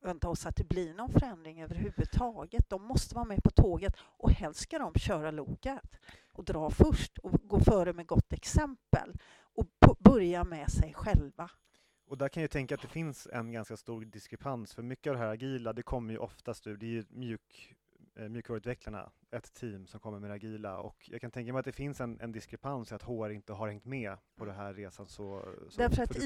vänta 0.00 0.28
oss 0.28 0.46
att 0.46 0.56
det 0.56 0.68
blir 0.68 0.94
någon 0.94 1.12
förändring 1.12 1.62
överhuvudtaget. 1.62 2.68
De 2.68 2.82
måste 2.82 3.14
vara 3.14 3.24
med 3.24 3.42
på 3.42 3.50
tåget 3.50 3.96
och 4.00 4.30
helst 4.30 4.60
ska 4.60 4.78
de 4.78 4.94
köra 4.94 5.30
loket 5.30 5.96
och 6.32 6.44
dra 6.44 6.70
först 6.70 7.18
och 7.18 7.32
gå 7.32 7.60
före 7.60 7.92
med 7.92 8.06
gott 8.06 8.32
exempel 8.32 9.14
och 9.40 9.66
börja 9.98 10.44
med 10.44 10.70
sig 10.70 10.94
själva. 10.94 11.50
Och 12.08 12.18
där 12.18 12.28
kan 12.28 12.40
jag 12.40 12.50
tänka 12.50 12.74
att 12.74 12.82
det 12.82 12.88
finns 12.88 13.28
en 13.32 13.52
ganska 13.52 13.76
stor 13.76 14.04
diskrepans, 14.04 14.74
för 14.74 14.82
mycket 14.82 15.10
av 15.10 15.16
det 15.16 15.22
här 15.22 15.32
agila, 15.32 15.72
det 15.72 15.82
kommer 15.82 16.12
ju 16.12 16.18
oftast 16.18 16.66
ur, 16.66 16.76
det 16.76 16.86
är 16.86 16.90
ju 16.90 17.04
mjuk 17.08 17.74
eh, 18.18 18.28
mjukvaruutvecklarna, 18.28 19.10
ett 19.30 19.54
team 19.54 19.86
som 19.86 20.00
kommer 20.00 20.18
med 20.18 20.30
agila. 20.30 20.78
Och 20.78 21.08
jag 21.10 21.20
kan 21.20 21.30
tänka 21.30 21.52
mig 21.52 21.60
att 21.60 21.64
det 21.64 21.72
finns 21.72 22.00
en, 22.00 22.20
en 22.20 22.32
diskrepans 22.32 22.92
i 22.92 22.94
att 22.94 23.02
HR 23.02 23.30
inte 23.30 23.52
har 23.52 23.68
hängt 23.68 23.84
med 23.84 24.16
på 24.36 24.44
den 24.44 24.54
här 24.54 24.74
resan 24.74 25.06
så... 25.06 25.44
så 25.68 25.80
Därför 25.80 26.02
att 26.02 26.16
IT, 26.16 26.22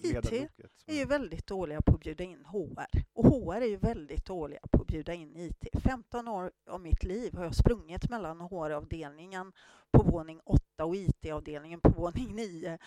IT 0.00 0.50
är 0.86 0.94
ju 0.94 1.04
väldigt 1.04 1.46
dåliga 1.46 1.82
på 1.82 1.94
att 1.94 2.00
bjuda 2.00 2.24
in 2.24 2.44
HR 2.44 2.86
och 3.12 3.24
HR 3.24 3.60
är 3.60 3.66
ju 3.66 3.76
väldigt 3.76 4.24
dåliga 4.24 4.60
på 4.70 4.80
att 4.80 4.86
bjuda 4.86 5.14
in 5.14 5.36
IT. 5.36 5.66
15 5.84 6.28
år 6.28 6.50
av 6.66 6.80
mitt 6.80 7.04
liv 7.04 7.34
har 7.34 7.44
jag 7.44 7.54
sprungit 7.54 8.10
mellan 8.10 8.40
HR-avdelningen 8.40 9.52
på 9.90 10.02
våning 10.02 10.40
8 10.44 10.84
och 10.84 10.96
IT-avdelningen 10.96 11.80
på 11.80 11.90
våning 11.90 12.34
9 12.34 12.68
Eh, 12.72 12.78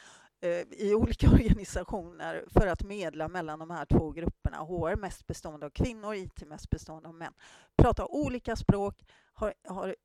Eh, 0.45 0.65
i 0.69 0.95
olika 0.95 1.29
organisationer 1.31 2.43
för 2.47 2.67
att 2.67 2.83
medla 2.83 3.27
mellan 3.27 3.59
de 3.59 3.69
här 3.69 3.85
två 3.85 4.11
grupperna. 4.11 4.57
HR 4.57 4.95
mest 4.95 5.27
bestående 5.27 5.65
av 5.65 5.69
kvinnor, 5.69 6.15
IT 6.15 6.47
mest 6.47 6.69
bestående 6.69 7.09
av 7.09 7.15
män. 7.15 7.33
Pratar 7.77 8.11
olika 8.11 8.55
språk, 8.55 9.05
har, 9.33 9.53
har, 9.67 9.95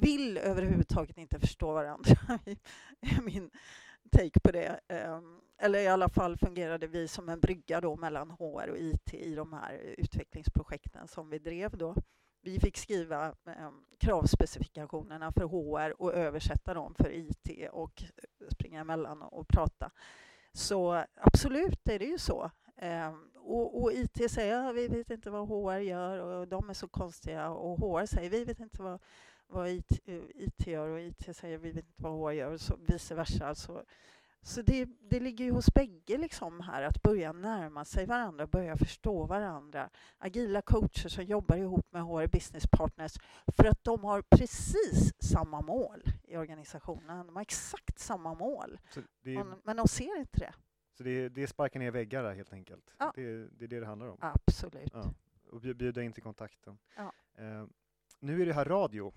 vill 0.00 0.38
överhuvudtaget 0.38 1.18
inte 1.18 1.40
förstå 1.40 1.72
varandra. 1.72 2.16
är 3.00 3.22
min 3.22 3.50
take 4.10 4.40
på 4.40 4.52
det. 4.52 4.80
Ehm, 4.88 5.40
eller 5.58 5.78
i 5.78 5.88
alla 5.88 6.08
fall 6.08 6.36
fungerade 6.36 6.86
vi 6.86 7.08
som 7.08 7.28
en 7.28 7.40
brygga 7.40 7.80
då 7.80 7.96
mellan 7.96 8.30
HR 8.30 8.68
och 8.68 8.78
IT 8.78 9.14
i 9.14 9.34
de 9.34 9.52
här 9.52 9.94
utvecklingsprojekten 9.98 11.08
som 11.08 11.30
vi 11.30 11.38
drev 11.38 11.76
då. 11.76 11.94
Vi 12.44 12.60
fick 12.60 12.76
skriva 12.76 13.26
eh, 13.26 13.70
kravspecifikationerna 13.98 15.32
för 15.32 15.44
HR 15.44 16.02
och 16.02 16.14
översätta 16.14 16.74
dem 16.74 16.94
för 16.94 17.10
IT 17.12 17.70
och 17.72 18.02
springa 18.48 18.80
emellan 18.80 19.22
och 19.22 19.48
prata. 19.48 19.90
Så 20.52 21.04
absolut 21.14 21.88
är 21.88 21.98
det 21.98 22.04
ju 22.04 22.18
så. 22.18 22.50
Eh, 22.76 23.14
och, 23.36 23.82
och, 23.82 23.92
IT 23.92 24.30
säger 24.30 24.68
att 24.68 24.74
vi 24.74 24.88
vet 24.88 25.10
inte 25.10 25.30
vad 25.30 25.48
HR 25.48 25.78
gör 25.78 26.18
och 26.18 26.48
de 26.48 26.70
är 26.70 26.74
så 26.74 26.88
konstiga 26.88 27.50
och 27.50 27.78
HR 27.78 28.06
säger 28.06 28.30
vi 28.30 28.44
vet 28.44 28.60
inte 28.60 28.82
vad, 28.82 29.00
vad 29.46 29.68
IT, 29.68 30.00
eh, 30.04 30.22
IT 30.34 30.66
gör 30.66 30.88
och 30.88 31.00
IT 31.00 31.36
säger 31.36 31.58
vi 31.58 31.72
vet 31.72 31.86
inte 31.86 32.02
vad 32.02 32.12
HR 32.12 32.32
gör 32.32 32.52
och 32.52 32.60
så 32.60 32.76
vice 32.76 33.14
versa. 33.14 33.46
Alltså, 33.46 33.84
så 34.44 34.62
det, 34.62 34.88
det 35.00 35.20
ligger 35.20 35.44
ju 35.44 35.50
hos 35.50 35.74
bägge 35.74 36.18
liksom 36.18 36.60
här 36.60 36.82
att 36.82 37.02
börja 37.02 37.32
närma 37.32 37.84
sig 37.84 38.06
varandra, 38.06 38.46
börja 38.46 38.76
förstå 38.76 39.26
varandra. 39.26 39.90
Agila 40.18 40.62
coacher 40.62 41.08
som 41.08 41.24
jobbar 41.24 41.56
ihop 41.56 41.92
med 41.92 42.02
HR 42.02 42.26
business 42.26 42.66
partners 42.66 43.16
för 43.56 43.64
att 43.64 43.84
de 43.84 44.04
har 44.04 44.22
precis 44.22 45.12
samma 45.18 45.60
mål 45.60 46.02
i 46.22 46.36
organisationen. 46.36 47.26
De 47.26 47.36
har 47.36 47.42
exakt 47.42 47.98
samma 47.98 48.34
mål, 48.34 48.78
är, 49.24 49.66
men 49.66 49.76
de 49.76 49.88
ser 49.88 50.18
inte 50.18 50.38
det. 50.38 50.54
Så 50.96 51.02
det 51.02 51.10
är, 51.10 51.28
det 51.28 51.42
är 51.42 51.46
sparka 51.46 51.78
ner 51.78 51.90
väggar 51.90 52.22
där, 52.22 52.34
helt 52.34 52.52
enkelt? 52.52 52.94
Ja. 52.98 53.12
Det, 53.16 53.22
det 53.46 53.64
är 53.64 53.68
det 53.68 53.80
det 53.80 53.86
handlar 53.86 54.08
om? 54.08 54.18
Absolut. 54.20 54.90
Ja. 54.92 55.14
Och 55.50 55.60
bjuda 55.60 56.02
in 56.02 56.12
till 56.12 56.22
kontakten. 56.22 56.78
Ja. 56.96 57.12
Eh, 57.38 57.66
nu 58.20 58.42
är 58.42 58.46
det 58.46 58.52
här 58.52 58.64
radio, 58.64 59.12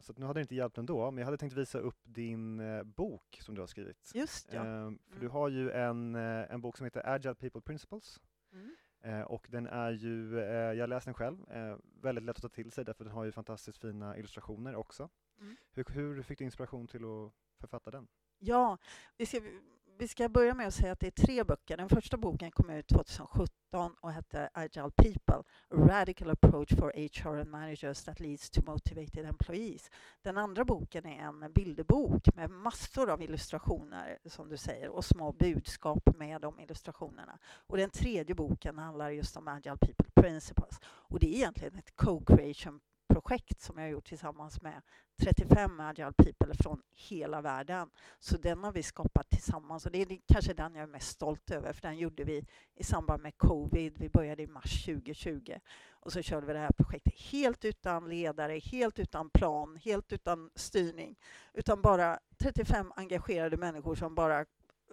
så 0.00 0.12
nu 0.16 0.26
hade 0.26 0.38
det 0.38 0.42
inte 0.42 0.54
hjälpt 0.54 0.78
ändå, 0.78 1.10
men 1.10 1.18
jag 1.18 1.24
hade 1.24 1.36
tänkt 1.38 1.52
visa 1.52 1.78
upp 1.78 1.98
din 2.04 2.60
eh, 2.60 2.82
bok 2.82 3.38
som 3.42 3.54
du 3.54 3.60
har 3.60 3.66
skrivit. 3.66 4.12
Just 4.14 4.52
ja. 4.52 4.58
Eh, 4.58 4.64
för 4.64 4.86
Mm. 4.86 4.98
du 5.20 5.28
har 5.28 5.48
ju 5.48 5.70
en, 5.70 6.14
eh, 6.14 6.52
en 6.52 6.60
bok 6.60 6.76
som 6.76 6.84
heter 6.84 7.02
Agile 7.14 7.34
People 7.34 7.60
Principles. 7.60 8.20
Mm. 8.52 8.74
Eh, 9.02 9.20
och 9.22 9.46
den 9.50 9.66
är 9.66 9.90
ju, 9.90 10.40
eh, 10.40 10.72
jag 10.72 10.88
läste 10.88 11.08
den 11.10 11.14
själv, 11.14 11.50
eh, 11.50 11.76
väldigt 12.02 12.24
lätt 12.24 12.36
att 12.36 12.42
ta 12.42 12.48
till 12.48 12.70
sig 12.70 12.84
därför 12.84 13.04
den 13.04 13.12
har 13.12 13.24
ju 13.24 13.32
fantastiskt 13.32 13.78
fina 13.78 14.16
illustrationer 14.18 14.74
också. 14.74 15.08
Mm. 15.40 15.56
Hur, 15.72 15.84
hur 15.88 16.22
fick 16.22 16.38
du 16.38 16.44
inspiration 16.44 16.86
till 16.86 17.04
att 17.04 17.32
författa 17.60 17.90
den? 17.90 18.08
Ja, 18.38 18.78
vi 19.16 19.26
ska, 19.26 19.40
vi 19.40 19.60
vi 20.00 20.08
ska 20.08 20.28
börja 20.28 20.54
med 20.54 20.66
att 20.66 20.74
säga 20.74 20.92
att 20.92 21.00
det 21.00 21.06
är 21.06 21.26
tre 21.26 21.44
böcker. 21.44 21.76
Den 21.76 21.88
första 21.88 22.16
boken 22.16 22.50
kom 22.50 22.70
ut 22.70 22.88
2017 22.88 23.94
och 24.00 24.12
hette 24.12 24.50
Agile 24.54 24.90
People, 24.90 25.42
A 25.70 25.74
Radical 25.74 26.30
Approach 26.30 26.74
for 26.78 26.92
HR 26.96 27.40
and 27.40 27.50
Managers 27.50 28.04
that 28.04 28.20
leads 28.20 28.50
to 28.50 28.60
motivated 28.66 29.26
employees. 29.26 29.90
Den 30.22 30.38
andra 30.38 30.64
boken 30.64 31.06
är 31.06 31.22
en 31.22 31.52
bilderbok 31.52 32.34
med 32.34 32.50
massor 32.50 33.10
av 33.10 33.22
illustrationer, 33.22 34.18
som 34.24 34.48
du 34.48 34.56
säger, 34.56 34.88
och 34.88 35.04
små 35.04 35.32
budskap 35.32 36.16
med 36.16 36.40
de 36.40 36.60
illustrationerna. 36.60 37.38
Och 37.66 37.76
den 37.76 37.90
tredje 37.90 38.34
boken 38.34 38.78
handlar 38.78 39.10
just 39.10 39.36
om 39.36 39.48
Agile 39.48 39.76
People 39.76 40.06
Principles. 40.14 40.78
Och 40.84 41.18
det 41.18 41.26
är 41.26 41.34
egentligen 41.34 41.74
ett 41.74 41.96
co-creation 41.96 42.80
projekt 43.10 43.60
som 43.60 43.78
jag 43.78 43.84
har 43.84 43.90
gjort 43.90 44.08
tillsammans 44.08 44.62
med 44.62 44.82
35 45.20 45.80
Agile 45.80 46.12
People 46.12 46.54
från 46.54 46.82
hela 46.92 47.40
världen. 47.40 47.90
Så 48.18 48.36
den 48.36 48.64
har 48.64 48.72
vi 48.72 48.82
skapat 48.82 49.30
tillsammans 49.30 49.86
och 49.86 49.92
det 49.92 50.02
är 50.02 50.18
kanske 50.32 50.54
den 50.54 50.74
jag 50.74 50.82
är 50.82 50.86
mest 50.86 51.08
stolt 51.10 51.50
över 51.50 51.72
för 51.72 51.82
den 51.82 51.98
gjorde 51.98 52.24
vi 52.24 52.46
i 52.74 52.84
samband 52.84 53.22
med 53.22 53.38
covid. 53.38 53.98
Vi 53.98 54.08
började 54.08 54.42
i 54.42 54.46
mars 54.46 54.84
2020 54.84 55.54
och 55.90 56.12
så 56.12 56.22
körde 56.22 56.46
vi 56.46 56.52
det 56.52 56.58
här 56.58 56.72
projektet 56.76 57.14
helt 57.14 57.64
utan 57.64 58.08
ledare, 58.08 58.58
helt 58.58 58.98
utan 58.98 59.30
plan, 59.30 59.76
helt 59.84 60.12
utan 60.12 60.50
styrning, 60.54 61.18
utan 61.54 61.82
bara 61.82 62.18
35 62.38 62.92
engagerade 62.96 63.56
människor 63.56 63.94
som 63.94 64.14
bara 64.14 64.44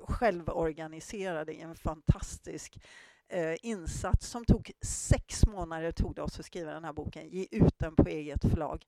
självorganiserade 0.07 1.53
i 1.53 1.61
en 1.61 1.75
fantastisk 1.75 2.79
Eh, 3.29 3.55
insats 3.61 4.27
som 4.27 4.45
tog 4.45 4.71
sex 4.81 5.45
månader 5.45 5.91
tog 5.91 6.15
det 6.15 6.21
oss 6.21 6.39
att 6.39 6.45
skriva 6.45 6.73
den 6.73 6.83
här 6.83 6.93
boken, 6.93 7.29
ge 7.29 7.47
ut 7.51 7.79
den 7.79 7.95
på 7.95 8.07
eget 8.07 8.41
förlag. 8.41 8.85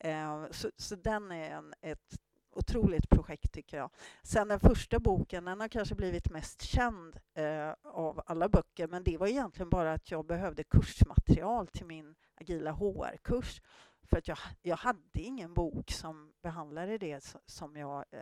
Eh, 0.00 0.44
så, 0.50 0.70
så 0.76 0.96
den 0.96 1.32
är 1.32 1.50
en, 1.50 1.74
ett 1.80 2.18
otroligt 2.58 3.08
projekt 3.10 3.52
tycker 3.52 3.76
jag. 3.76 3.90
Sen 4.22 4.48
den 4.48 4.60
första 4.60 4.98
boken, 4.98 5.44
den 5.44 5.60
har 5.60 5.68
kanske 5.68 5.94
blivit 5.94 6.30
mest 6.30 6.62
känd 6.62 7.16
eh, 7.34 7.72
av 7.82 8.22
alla 8.26 8.48
böcker, 8.48 8.88
men 8.88 9.04
det 9.04 9.16
var 9.16 9.26
egentligen 9.26 9.70
bara 9.70 9.92
att 9.92 10.10
jag 10.10 10.26
behövde 10.26 10.64
kursmaterial 10.64 11.66
till 11.66 11.86
min 11.86 12.14
agila 12.40 12.72
HR-kurs. 12.72 13.62
För 14.10 14.18
att 14.18 14.28
jag, 14.28 14.38
jag 14.62 14.76
hade 14.76 15.20
ingen 15.20 15.54
bok 15.54 15.90
som 15.90 16.32
behandlade 16.42 16.98
det 16.98 17.34
som 17.46 17.76
jag 17.76 18.04
eh, 18.10 18.20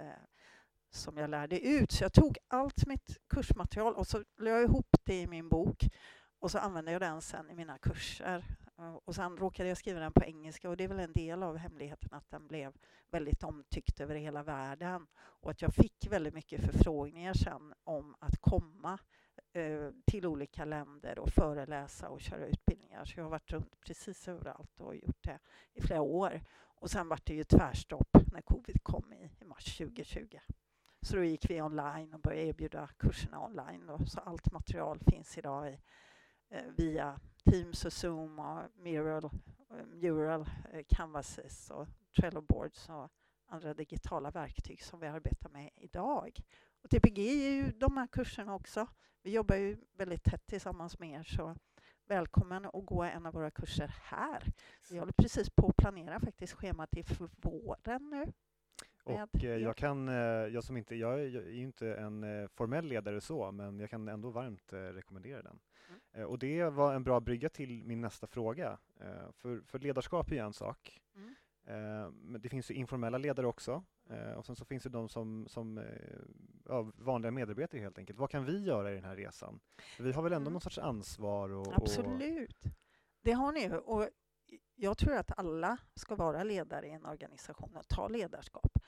som 0.97 1.17
jag 1.17 1.31
lärde 1.31 1.61
ut. 1.61 1.93
Så 1.93 2.05
jag 2.05 2.13
tog 2.13 2.39
allt 2.49 2.87
mitt 2.87 3.19
kursmaterial 3.29 3.95
och 3.95 4.07
så 4.07 4.25
la 4.39 4.51
jag 4.51 4.63
ihop 4.63 4.97
det 5.05 5.21
i 5.21 5.27
min 5.27 5.49
bok 5.49 5.89
och 6.39 6.51
så 6.51 6.59
använde 6.59 6.93
jag 6.93 7.01
den 7.01 7.23
sen 7.23 7.51
i 7.51 7.55
mina 7.55 7.79
kurser. 7.79 8.45
Och 9.05 9.15
sen 9.15 9.37
råkade 9.37 9.69
jag 9.69 9.79
skriva 9.79 10.01
den 10.01 10.13
på 10.13 10.25
engelska 10.25 10.71
och 10.71 10.77
det 10.77 10.85
är 10.85 10.89
väl 10.89 11.01
en 11.01 11.13
del 11.13 11.43
av 11.43 11.57
hemligheten 11.57 12.09
att 12.13 12.31
den 12.31 12.47
blev 12.47 12.73
väldigt 13.11 13.43
omtyckt 13.43 14.01
över 14.01 14.15
hela 14.15 14.43
världen 14.43 15.07
och 15.17 15.51
att 15.51 15.63
jag 15.63 15.75
fick 15.75 16.07
väldigt 16.11 16.35
mycket 16.35 16.65
förfrågningar 16.65 17.35
sen 17.35 17.75
om 17.85 18.17
att 18.21 18.41
komma 18.41 18.99
eh, 19.53 19.91
till 20.07 20.27
olika 20.27 20.65
länder 20.65 21.19
och 21.19 21.31
föreläsa 21.31 22.09
och 22.09 22.21
köra 22.21 22.47
utbildningar. 22.47 23.05
Så 23.05 23.19
jag 23.19 23.25
har 23.25 23.31
varit 23.31 23.53
runt 23.53 23.81
precis 23.81 24.29
överallt 24.29 24.81
och 24.81 24.97
gjort 24.97 25.25
det 25.25 25.39
i 25.75 25.81
flera 25.83 26.03
år. 26.03 26.41
Och 26.59 26.91
sen 26.91 27.09
var 27.09 27.21
det 27.25 27.35
ju 27.35 27.45
tvärstopp 27.45 28.09
när 28.33 28.43
covid 28.43 28.83
kom 28.83 29.13
i, 29.13 29.31
i 29.41 29.45
mars 29.45 29.79
2020. 29.79 30.39
Så 31.07 31.17
då 31.17 31.25
gick 31.25 31.51
vi 31.51 31.63
online 31.63 32.15
och 32.15 32.21
började 32.21 32.49
erbjuda 32.49 32.89
kurserna 32.99 33.45
online. 33.45 33.87
Då. 33.87 34.07
Så 34.07 34.21
allt 34.21 34.53
material 34.53 34.99
finns 35.11 35.39
idag 35.39 35.71
i, 35.71 35.79
eh, 36.51 36.65
via 36.77 37.21
Teams 37.51 37.85
och 37.85 37.93
Zoom 37.93 38.39
och 38.39 38.63
Mural, 38.77 39.25
eh, 39.25 39.87
Mural 39.87 40.49
eh, 40.73 40.85
Canvases 40.89 41.71
och 41.71 41.89
Trello 42.17 42.41
Boards 42.41 42.89
och 42.89 43.11
andra 43.47 43.75
digitala 43.75 44.31
verktyg 44.31 44.83
som 44.83 45.01
vi 45.01 45.07
arbetar 45.07 45.49
med 45.49 45.71
idag. 45.77 46.39
Och 46.83 46.91
TPG 46.91 47.19
är 47.19 47.53
ju 47.53 47.73
de 47.73 47.97
här 47.97 48.07
kurserna 48.07 48.55
också. 48.55 48.87
Vi 49.23 49.31
jobbar 49.31 49.57
ju 49.57 49.77
väldigt 49.93 50.25
tätt 50.25 50.47
tillsammans 50.47 50.99
med 50.99 51.11
er 51.11 51.23
så 51.23 51.57
välkommen 52.07 52.65
att 52.65 52.87
gå 52.87 53.03
en 53.03 53.27
av 53.27 53.33
våra 53.35 53.51
kurser 53.51 53.95
här. 54.03 54.53
Vi 54.91 54.99
håller 54.99 55.13
precis 55.13 55.51
på 55.51 55.69
att 55.69 55.77
planera 55.77 56.21
faktiskt 56.21 56.53
schemat 56.53 56.97
inför 56.97 57.31
våren 57.43 58.11
nu. 58.11 58.33
Och 59.07 59.45
eh, 59.45 59.57
jag 59.57 59.77
kan, 59.77 60.09
eh, 60.09 60.15
jag 60.15 60.65
som 60.65 60.77
inte, 60.77 60.95
jag 60.95 61.21
är 61.21 61.25
ju 61.25 61.63
inte 61.63 61.95
en 61.95 62.25
eh, 62.25 62.49
formell 62.49 62.85
ledare 62.85 63.21
så, 63.21 63.51
men 63.51 63.81
jag 63.81 63.91
kan 63.91 64.09
ändå 64.09 64.31
varmt 64.31 64.73
rekommendera 64.73 65.43
den. 65.43 65.59
Mm. 66.15 66.29
Och 66.29 66.39
det 66.39 66.65
var 66.65 66.95
en 66.95 67.05
bra 67.05 67.21
brygga 67.21 67.49
till 67.49 67.85
min 67.85 68.01
nästa 68.01 68.27
fråga. 68.27 68.79
För, 69.33 69.61
för 69.61 69.79
ledarskap 69.79 70.31
är 70.31 70.35
ju 70.35 70.41
en 70.41 70.53
sak. 70.53 71.01
Mm. 71.17 71.35
Men 72.23 72.41
det 72.41 72.49
finns 72.49 72.71
ju 72.71 72.75
informella 72.75 73.19
ledare 73.19 73.47
också. 73.47 73.85
Och 74.37 74.47
sen 74.47 74.57
så 74.57 74.65
finns 74.65 74.83
det 74.83 74.89
de 74.89 75.09
som, 75.09 75.49
som 75.49 75.85
ja, 76.69 76.93
vanliga 76.97 77.31
medarbetare 77.31 77.81
helt 77.81 77.99
enkelt. 77.99 78.19
Vad 78.19 78.31
kan 78.31 78.45
vi 78.45 78.65
göra 78.65 78.93
i 78.93 78.95
den 78.95 79.05
här 79.05 79.17
resan? 79.17 79.61
Vi 79.99 80.13
har 80.13 80.23
väl 80.23 80.33
ändå 80.33 80.43
mm. 80.43 80.53
någon 80.53 80.61
sorts 80.61 80.79
ansvar? 80.79 81.51
Och, 81.51 81.77
Absolut. 81.77 82.65
Och... 82.65 82.71
Det 83.23 83.33
har 83.33 83.53
ni. 83.53 83.71
Och 83.85 84.09
jag 84.75 84.99
tror 84.99 85.17
att 85.17 85.39
alla 85.39 85.79
ska 85.95 86.15
vara 86.15 86.45
ledare 86.45 86.87
i 86.87 86.91
en 86.91 87.07
organisation 87.07 87.77
och 87.77 87.89
ta 87.89 88.09
ledarskap. 88.09 88.79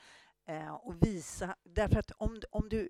Eh, 0.47 0.75
och 0.75 1.03
visa, 1.03 1.57
därför 1.62 1.99
att 1.99 2.11
om, 2.16 2.40
om, 2.51 2.68
du, 2.68 2.88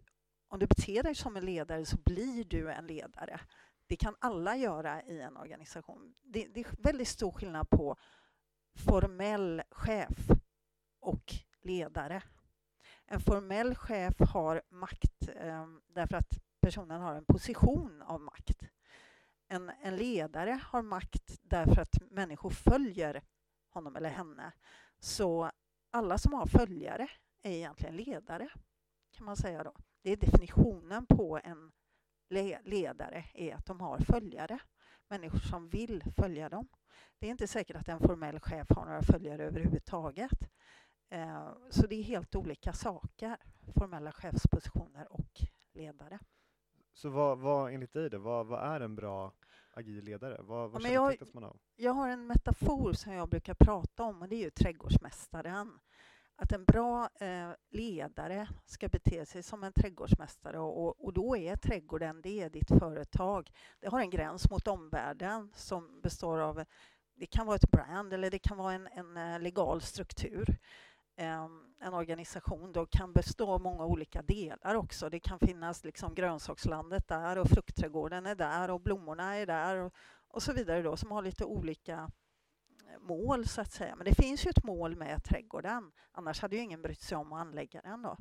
om 0.48 0.58
du 0.58 0.66
beter 0.66 1.02
dig 1.02 1.14
som 1.14 1.36
en 1.36 1.44
ledare 1.44 1.86
så 1.86 1.96
blir 2.04 2.44
du 2.44 2.72
en 2.72 2.86
ledare. 2.86 3.40
Det 3.86 3.96
kan 3.96 4.16
alla 4.18 4.56
göra 4.56 5.02
i 5.02 5.20
en 5.20 5.36
organisation. 5.36 6.14
Det, 6.22 6.48
det 6.54 6.60
är 6.60 6.82
väldigt 6.82 7.08
stor 7.08 7.32
skillnad 7.32 7.70
på 7.70 7.96
formell 8.74 9.62
chef 9.70 10.30
och 11.00 11.34
ledare. 11.62 12.22
En 13.06 13.20
formell 13.20 13.74
chef 13.74 14.14
har 14.20 14.62
makt 14.70 15.28
eh, 15.36 15.66
därför 15.86 16.16
att 16.16 16.40
personen 16.60 17.00
har 17.00 17.14
en 17.14 17.24
position 17.24 18.02
av 18.02 18.20
makt 18.20 18.62
en, 19.48 19.70
en 19.82 19.96
ledare 19.96 20.60
har 20.64 20.82
makt 20.82 21.38
därför 21.42 21.80
att 21.82 22.10
människor 22.10 22.50
följer 22.50 23.22
honom 23.68 23.96
eller 23.96 24.10
henne. 24.10 24.52
Så 24.98 25.50
alla 25.90 26.18
som 26.18 26.32
har 26.32 26.46
följare 26.46 27.08
är 27.42 27.50
egentligen 27.50 27.96
ledare, 27.96 28.48
kan 29.10 29.26
man 29.26 29.36
säga 29.36 29.64
då. 29.64 29.76
Det 30.02 30.12
är 30.12 30.16
definitionen 30.16 31.06
på 31.06 31.40
en 31.44 31.72
ledare, 32.64 33.24
är 33.34 33.54
att 33.54 33.66
de 33.66 33.80
har 33.80 33.98
följare. 33.98 34.58
Människor 35.08 35.38
som 35.38 35.68
vill 35.68 36.04
följa 36.16 36.48
dem. 36.48 36.68
Det 37.18 37.26
är 37.26 37.30
inte 37.30 37.46
säkert 37.46 37.76
att 37.76 37.88
en 37.88 38.00
formell 38.00 38.40
chef 38.40 38.66
har 38.70 38.84
några 38.84 39.02
följare 39.02 39.44
överhuvudtaget. 39.44 40.50
Eh, 41.10 41.52
så 41.70 41.86
det 41.86 41.94
är 41.94 42.02
helt 42.02 42.34
olika 42.34 42.72
saker, 42.72 43.36
formella 43.74 44.12
chefspositioner 44.12 45.12
och 45.12 45.40
ledare. 45.74 46.18
Så 46.98 47.08
vad, 47.08 47.38
vad 47.38 47.72
enligt 47.74 47.92
dig 47.92 48.10
då, 48.10 48.18
vad, 48.18 48.46
vad 48.46 48.74
är 48.74 48.80
en 48.80 48.96
bra 48.96 49.32
agil 49.72 50.04
ledare? 50.04 50.36
Vad, 50.42 50.70
vad 50.70 50.82
ja, 50.82 50.88
jag, 50.88 51.34
man 51.34 51.44
av? 51.44 51.56
Jag 51.76 51.92
har 51.92 52.08
en 52.08 52.26
metafor 52.26 52.92
som 52.92 53.12
jag 53.12 53.28
brukar 53.28 53.54
prata 53.54 54.02
om 54.02 54.22
och 54.22 54.28
det 54.28 54.36
är 54.36 54.44
ju 54.44 54.50
trädgårdsmästaren. 54.50 55.78
Att 56.36 56.52
en 56.52 56.64
bra 56.64 57.08
eh, 57.20 57.50
ledare 57.70 58.48
ska 58.64 58.88
bete 58.88 59.26
sig 59.26 59.42
som 59.42 59.64
en 59.64 59.72
trädgårdsmästare 59.72 60.58
och, 60.58 60.84
och, 60.84 61.04
och, 61.04 61.12
då 61.12 61.36
är 61.36 61.56
trädgården, 61.56 62.22
det 62.22 62.40
är 62.40 62.50
ditt 62.50 62.78
företag. 62.78 63.50
Det 63.80 63.88
har 63.88 64.00
en 64.00 64.10
gräns 64.10 64.50
mot 64.50 64.68
omvärlden 64.68 65.50
som 65.54 66.00
består 66.00 66.38
av, 66.38 66.64
det 67.14 67.26
kan 67.26 67.46
vara 67.46 67.56
ett 67.56 67.70
brand 67.70 68.12
eller 68.12 68.30
det 68.30 68.38
kan 68.38 68.56
vara 68.56 68.72
en, 68.72 68.86
en 68.86 69.16
eh, 69.16 69.40
legal 69.40 69.80
struktur. 69.80 70.58
En 71.18 71.94
organisation 71.94 72.72
då 72.72 72.86
kan 72.86 73.12
bestå 73.12 73.50
av 73.50 73.60
många 73.60 73.84
olika 73.84 74.22
delar 74.22 74.74
också. 74.74 75.10
Det 75.10 75.20
kan 75.20 75.38
finnas 75.38 75.84
liksom 75.84 76.14
grönsakslandet 76.14 77.08
där 77.08 77.38
och 77.38 77.48
fruktträdgården 77.48 78.26
är 78.26 78.34
där 78.34 78.70
och 78.70 78.80
blommorna 78.80 79.36
är 79.36 79.46
där 79.46 79.76
och, 79.76 79.94
och 80.28 80.42
så 80.42 80.52
vidare 80.52 80.82
då 80.82 80.96
som 80.96 81.10
har 81.10 81.22
lite 81.22 81.44
olika 81.44 82.10
eh, 82.88 83.00
mål 83.00 83.46
så 83.48 83.60
att 83.60 83.72
säga. 83.72 83.96
Men 83.96 84.04
det 84.04 84.14
finns 84.14 84.46
ju 84.46 84.50
ett 84.50 84.64
mål 84.64 84.96
med 84.96 85.24
trädgården. 85.24 85.92
Annars 86.12 86.42
hade 86.42 86.56
ju 86.56 86.62
ingen 86.62 86.82
brytt 86.82 87.02
sig 87.02 87.18
om 87.18 87.32
att 87.32 87.40
anlägga 87.40 87.80
den 87.82 88.02
då. 88.02 88.16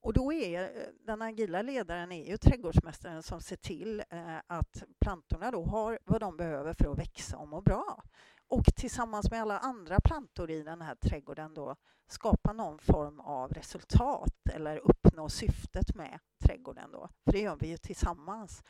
Och 0.00 0.12
då 0.12 0.32
är 0.32 0.62
eh, 0.62 0.86
den 1.06 1.22
agila 1.22 1.62
ledaren 1.62 2.12
är 2.12 2.30
ju 2.30 2.36
trädgårdsmästaren 2.36 3.22
som 3.22 3.40
ser 3.40 3.56
till 3.56 4.00
eh, 4.10 4.36
att 4.46 4.82
plantorna 5.00 5.50
då 5.50 5.64
har 5.64 5.98
vad 6.04 6.20
de 6.20 6.36
behöver 6.36 6.72
för 6.72 6.92
att 6.92 6.98
växa 6.98 7.36
och 7.36 7.48
må 7.48 7.60
bra 7.60 8.02
och 8.48 8.64
tillsammans 8.76 9.30
med 9.30 9.42
alla 9.42 9.58
andra 9.58 10.00
plantor 10.00 10.50
i 10.50 10.62
den 10.62 10.82
här 10.82 10.94
trädgården 10.94 11.54
då 11.54 11.76
skapa 12.08 12.52
någon 12.52 12.78
form 12.78 13.20
av 13.20 13.52
resultat 13.52 14.48
eller 14.52 14.78
uppnå 14.78 15.28
syftet 15.28 15.94
med 15.94 16.18
trädgården 16.44 16.92
då. 16.92 17.08
För 17.24 17.32
det 17.32 17.40
gör 17.40 17.56
vi 17.56 17.68
ju 17.68 17.76
tillsammans. 17.76 18.62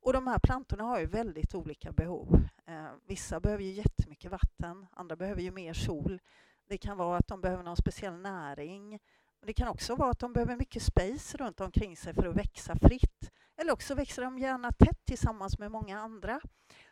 Och 0.00 0.12
de 0.12 0.26
här 0.26 0.38
plantorna 0.38 0.84
har 0.84 1.00
ju 1.00 1.06
väldigt 1.06 1.54
olika 1.54 1.92
behov. 1.92 2.48
Eh, 2.66 2.88
vissa 3.06 3.40
behöver 3.40 3.64
ju 3.64 3.70
jättemycket 3.70 4.30
vatten, 4.30 4.86
andra 4.92 5.16
behöver 5.16 5.42
ju 5.42 5.50
mer 5.50 5.74
sol. 5.74 6.20
Det 6.68 6.78
kan 6.78 6.96
vara 6.96 7.18
att 7.18 7.28
de 7.28 7.40
behöver 7.40 7.62
någon 7.62 7.76
speciell 7.76 8.14
näring. 8.14 8.98
Det 9.46 9.52
kan 9.52 9.68
också 9.68 9.94
vara 9.94 10.10
att 10.10 10.18
de 10.18 10.32
behöver 10.32 10.56
mycket 10.56 10.82
space 10.82 11.36
runt 11.36 11.60
omkring 11.60 11.96
sig 11.96 12.14
för 12.14 12.26
att 12.26 12.36
växa 12.36 12.76
fritt. 12.76 13.30
Eller 13.56 13.72
också 13.72 13.94
växer 13.94 14.22
de 14.22 14.38
gärna 14.38 14.72
tätt 14.72 15.04
tillsammans 15.04 15.58
med 15.58 15.70
många 15.70 16.00
andra. 16.00 16.40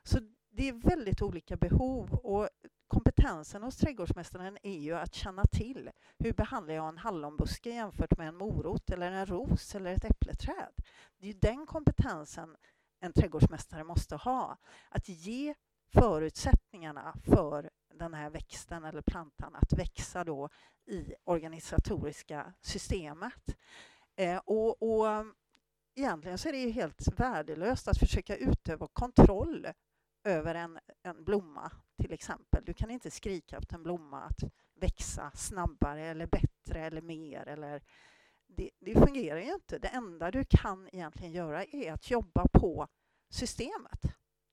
Så 0.03 0.19
det 0.57 0.69
är 0.69 0.73
väldigt 0.73 1.23
olika 1.23 1.57
behov 1.57 2.15
och 2.15 2.49
kompetensen 2.89 3.63
hos 3.63 3.77
trädgårdsmästaren 3.77 4.59
är 4.63 4.79
ju 4.79 4.95
att 4.95 5.15
känna 5.15 5.45
till 5.45 5.91
hur 6.19 6.33
behandlar 6.33 6.75
jag 6.75 6.89
en 6.89 6.99
hallonbuske 6.99 7.71
jämfört 7.71 8.19
med 8.19 8.29
en 8.29 8.37
morot 8.37 8.91
eller 8.91 9.13
en 9.13 9.27
ros 9.27 9.75
eller 9.75 9.93
ett 9.93 10.05
äppleträd. 10.05 10.73
Det 11.19 11.29
är 11.29 11.35
den 11.35 11.67
kompetensen 11.67 12.57
en 13.01 13.13
trädgårdsmästare 13.13 13.85
måste 13.85 14.17
ha. 14.17 14.59
Att 14.89 15.09
ge 15.09 15.55
förutsättningarna 15.93 17.15
för 17.25 17.71
den 17.95 18.15
här 18.15 18.31
växten 18.31 18.85
eller 18.85 19.03
plantan 19.03 19.55
att 19.55 19.73
växa 19.73 20.25
då 20.25 20.49
i 20.87 21.15
organisatoriska 21.25 22.53
systemet. 22.61 23.57
Eh, 24.17 24.41
och, 24.45 24.83
och 24.83 25.07
egentligen 25.95 26.39
så 26.39 26.49
är 26.49 26.53
det 26.53 26.59
ju 26.59 26.71
helt 26.71 27.21
värdelöst 27.21 27.89
att 27.89 27.99
försöka 27.99 28.37
utöva 28.37 28.89
kontroll 28.93 29.67
över 30.27 30.55
en, 30.55 30.79
en 31.03 31.25
blomma 31.25 31.71
till 32.03 32.13
exempel. 32.13 32.65
Du 32.65 32.75
kan 32.75 32.91
inte 32.91 33.11
skrika 33.11 33.59
åt 33.59 33.73
en 33.73 33.83
blomma 33.83 34.21
att 34.23 34.43
växa 34.75 35.31
snabbare 35.35 36.07
eller 36.07 36.27
bättre 36.27 36.81
eller 36.81 37.03
mer. 37.03 37.49
Eller 37.49 37.83
det, 38.47 38.71
det 38.81 38.95
fungerar 38.95 39.41
ju 39.41 39.55
inte. 39.55 39.79
Det 39.79 39.89
enda 39.89 40.31
du 40.31 40.45
kan 40.45 40.89
egentligen 40.93 41.33
göra 41.33 41.65
är 41.65 41.93
att 41.93 42.11
jobba 42.11 42.47
på 42.53 42.89
systemet. 43.29 44.03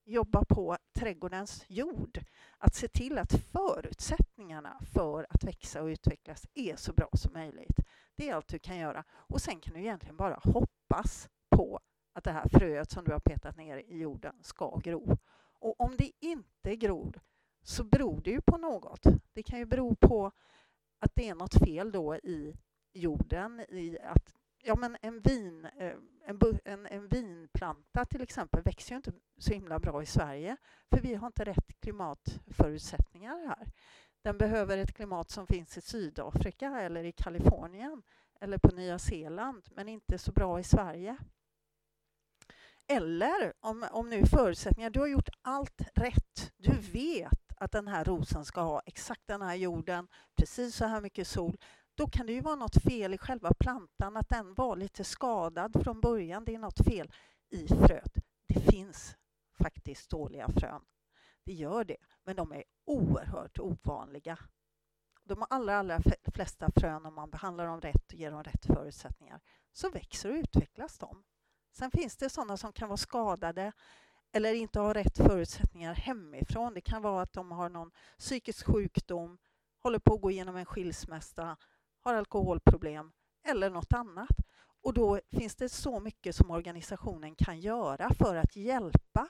Jobba 0.06 0.46
på 0.46 0.78
trädgårdens 1.00 1.66
jord. 1.68 2.20
Att 2.58 2.76
se 2.76 2.88
till 2.88 3.18
att 3.18 3.34
förutsättningarna 3.34 4.80
för 4.94 5.28
att 5.30 5.44
växa 5.44 5.82
och 5.82 5.88
utvecklas 5.88 6.48
är 6.54 6.76
så 6.76 6.94
bra 6.94 7.10
som 7.14 7.34
möjligt. 7.34 7.80
Det 8.16 8.30
är 8.30 8.36
allt 8.36 8.48
du 8.48 8.60
kan 8.60 8.78
göra. 8.78 9.04
Och 9.10 9.42
sen 9.42 9.60
kan 9.60 9.74
du 9.74 9.80
egentligen 9.80 10.18
bara 10.18 10.40
hoppas 10.44 11.30
på 11.50 11.80
att 12.14 12.24
det 12.24 12.32
här 12.32 12.50
fröet 12.50 12.92
som 12.92 13.04
du 13.04 13.12
har 13.12 13.20
petat 13.20 13.58
ner 13.58 13.78
i 13.78 13.98
jorden 13.98 14.36
ska 14.42 14.78
gro. 14.78 15.18
Och 15.64 15.82
om 15.82 15.98
det 15.98 16.12
inte 16.20 16.76
gror 16.76 17.20
så 17.62 17.84
beror 17.84 18.22
det 18.22 18.32
ju 18.32 18.42
på 18.42 18.58
något. 18.58 19.04
Det 19.34 19.44
kan 19.44 19.60
ju 19.60 19.66
bero 19.66 19.96
på 19.96 20.32
att 21.00 21.16
det 21.16 21.30
är 21.30 21.36
något 21.36 21.54
fel 21.54 21.92
då 21.92 22.16
i 22.16 22.56
jorden, 22.94 23.60
i 23.60 23.98
att 24.00 24.34
ja, 24.64 24.76
men 24.76 24.98
en, 25.02 25.20
vin, 25.20 25.66
eh, 25.66 25.94
en, 26.26 26.40
en, 26.66 26.86
en, 26.86 27.08
vinplanta 27.08 28.06
till 28.06 28.22
exempel 28.22 28.62
växer 28.62 28.92
ju 28.92 28.96
inte 28.96 29.12
så 29.38 29.54
himla 29.54 29.80
bra 29.80 30.04
i 30.04 30.06
Sverige 30.06 30.58
för 30.90 31.02
vi 31.02 31.14
har 31.14 31.28
inte 31.28 31.44
rätt 31.44 31.80
klimatförutsättningar 31.82 33.48
här. 33.48 33.72
Den 34.22 34.38
behöver 34.38 34.78
ett 34.78 34.94
klimat 34.94 35.30
som 35.30 35.48
finns 35.48 35.78
i 35.78 35.82
Sydafrika 35.82 36.82
eller 36.82 37.04
i 37.04 37.12
Kalifornien 37.12 38.04
eller 38.40 38.58
på 38.58 38.76
Nya 38.76 39.00
Zeeland 39.00 39.64
men 39.72 39.90
inte 39.90 40.18
så 40.18 40.32
bra 40.32 40.60
i 40.60 40.64
Sverige. 40.64 41.18
Eller 42.88 43.54
om, 43.60 43.88
om 43.92 44.10
nu 44.10 44.26
förutsättningar, 44.26 44.90
du 44.90 45.00
har 45.00 45.08
gjort 45.08 45.30
allt 45.42 45.82
rätt. 45.96 46.52
Du 46.58 46.72
vet 46.72 47.54
att 47.58 47.72
den 47.72 47.88
här 47.88 48.06
rosen 48.06 48.46
ska 48.46 48.62
ha 48.62 48.82
exakt 48.86 49.28
den 49.28 49.42
här 49.42 49.56
jorden, 49.56 50.08
precis 50.36 50.76
så 50.76 50.86
här 50.86 51.02
mycket 51.02 51.28
sol. 51.28 51.58
Då 51.96 52.08
kan 52.08 52.26
det 52.26 52.34
ju 52.34 52.42
vara 52.42 52.56
något 52.56 52.84
fel 52.84 53.14
i 53.14 53.18
själva 53.18 53.54
plantan, 53.60 54.18
att 54.18 54.30
den 54.30 54.54
var 54.54 54.76
lite 54.76 55.04
skadad 55.04 55.84
från 55.84 56.02
början. 56.02 56.46
Det 56.46 56.56
är 56.56 56.60
något 56.60 56.86
fel 56.86 57.12
i 57.50 57.68
fröet. 57.68 58.14
Det 58.48 58.60
finns 58.60 59.18
faktiskt 59.58 60.10
dåliga 60.10 60.50
frön. 60.50 60.82
Det 61.46 61.54
gör 61.54 61.84
det, 61.84 61.98
men 62.24 62.36
de 62.36 62.52
är 62.52 62.64
oerhört 62.86 63.60
ovanliga. 63.60 64.40
De 65.24 65.46
allra, 65.50 65.78
allra 65.78 66.00
flesta 66.34 66.72
frön, 66.76 67.06
om 67.06 67.14
man 67.16 67.30
behandlar 67.30 67.68
dem 67.68 67.82
rätt 67.82 68.08
och 68.08 68.14
ger 68.14 68.32
dem 68.32 68.44
rätt 68.44 68.66
förutsättningar, 68.66 69.42
så 69.72 69.90
växer 69.90 70.30
och 70.30 70.36
utvecklas 70.36 70.98
de. 70.98 71.24
Sen 71.74 71.92
finns 71.92 72.18
det 72.18 72.30
sådana 72.30 72.58
som 72.58 72.74
kan 72.74 72.90
vara 72.90 72.98
skadade 72.98 73.72
eller 74.32 74.54
inte 74.54 74.80
har 74.80 74.94
rätt 74.94 75.18
förutsättningar 75.18 75.94
hemifrån. 75.94 76.74
Det 76.74 76.82
kan 76.82 77.02
vara 77.02 77.22
att 77.22 77.34
de 77.34 77.52
har 77.52 77.70
någon 77.70 77.92
psykisk 78.18 78.66
sjukdom, 78.66 79.38
håller 79.80 80.00
på 80.00 80.14
att 80.14 80.22
gå 80.22 80.32
igenom 80.32 80.56
en 80.56 80.66
skilsmässa, 80.66 81.58
har 82.02 82.14
alkoholproblem 82.14 83.12
eller 83.48 83.70
något 83.70 83.94
annat. 83.94 84.38
Och 84.82 84.94
då 84.94 85.20
finns 85.32 85.56
det 85.56 85.70
så 85.70 86.00
mycket 86.00 86.36
som 86.36 86.52
organisationen 86.52 87.36
kan 87.36 87.60
göra 87.60 88.14
för 88.14 88.36
att 88.36 88.56
hjälpa 88.56 89.28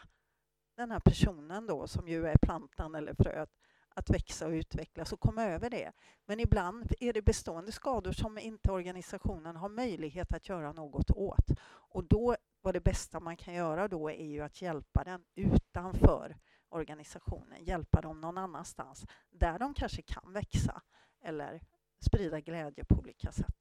den 0.76 0.92
här 0.92 1.00
personen 1.00 1.68
då, 1.68 1.88
som 1.88 2.08
ju 2.08 2.28
är 2.28 2.38
plantan 2.38 2.96
eller 2.96 3.14
fröet, 3.14 3.50
att 3.94 4.10
växa 4.10 4.46
och 4.46 4.52
utvecklas 4.52 5.14
och 5.14 5.20
komma 5.20 5.44
över 5.44 5.70
det. 5.70 5.92
Men 6.26 6.40
ibland 6.40 6.94
är 7.00 7.14
det 7.14 7.22
bestående 7.22 7.72
skador 7.72 8.12
som 8.12 8.38
inte 8.38 8.72
organisationen 8.72 9.56
har 9.56 9.70
möjlighet 9.70 10.34
att 10.34 10.50
göra 10.50 10.72
något 10.72 11.12
åt. 11.12 11.52
Och 11.66 12.04
då, 12.04 12.36
var 12.62 12.74
det 12.74 12.84
bästa 12.84 13.20
man 13.20 13.38
kan 13.38 13.54
göra 13.54 13.88
då 13.88 14.10
är 14.10 14.26
ju 14.26 14.42
att 14.42 14.62
hjälpa 14.62 15.04
den 15.04 15.24
utanför 15.36 16.38
organisationen, 16.70 17.64
hjälpa 17.66 18.02
dem 18.02 18.22
någon 18.22 18.38
annanstans 18.38 19.06
där 19.32 19.60
de 19.60 19.74
kanske 19.74 20.02
kan 20.02 20.34
växa 20.34 20.82
eller 21.24 21.62
sprida 22.00 22.40
glädje 22.40 22.86
på 22.86 22.96
olika 22.96 23.32
sätt. 23.32 23.58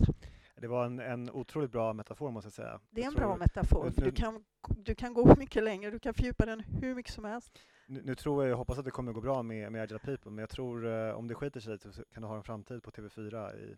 Det 0.63 0.69
var 0.69 0.87
en, 0.87 0.99
en 0.99 1.31
otroligt 1.31 1.73
bra 1.73 1.93
metafor 1.93 2.31
måste 2.31 2.47
jag 2.47 2.53
säga. 2.53 2.81
Det 2.91 3.03
är 3.03 3.07
en 3.07 3.15
bra 3.15 3.37
metafor, 3.37 3.91
för 3.91 4.03
du 4.03 4.13
kan, 4.13 4.45
du 4.77 4.95
kan 4.95 5.15
gå 5.15 5.35
mycket 5.39 5.63
längre, 5.63 5.91
du 5.91 5.99
kan 5.99 6.15
fördjupa 6.15 6.47
den 6.47 6.61
hur 6.61 6.95
mycket 6.95 7.13
som 7.13 7.25
helst. 7.25 7.59
Nu, 7.87 8.03
nu 8.05 8.15
tror 8.15 8.45
jag, 8.45 8.51
jag 8.53 8.57
hoppas 8.57 8.79
att 8.79 8.85
det 8.85 8.91
kommer 8.91 9.13
gå 9.13 9.21
bra 9.21 9.43
med, 9.43 9.73
med 9.73 9.83
Agile 9.83 9.99
People, 9.99 10.31
men 10.31 10.39
jag 10.39 10.49
tror 10.51 10.87
eh, 10.87 11.15
om 11.15 11.29
det 11.29 11.35
skiter 11.35 11.61
sig 11.61 11.79
så 11.79 11.91
kan 12.15 12.23
du 12.23 12.29
ha 12.29 12.37
en 12.37 12.43
framtid 12.43 12.83
på 12.83 12.91
TV4 12.91 13.57
i 13.57 13.77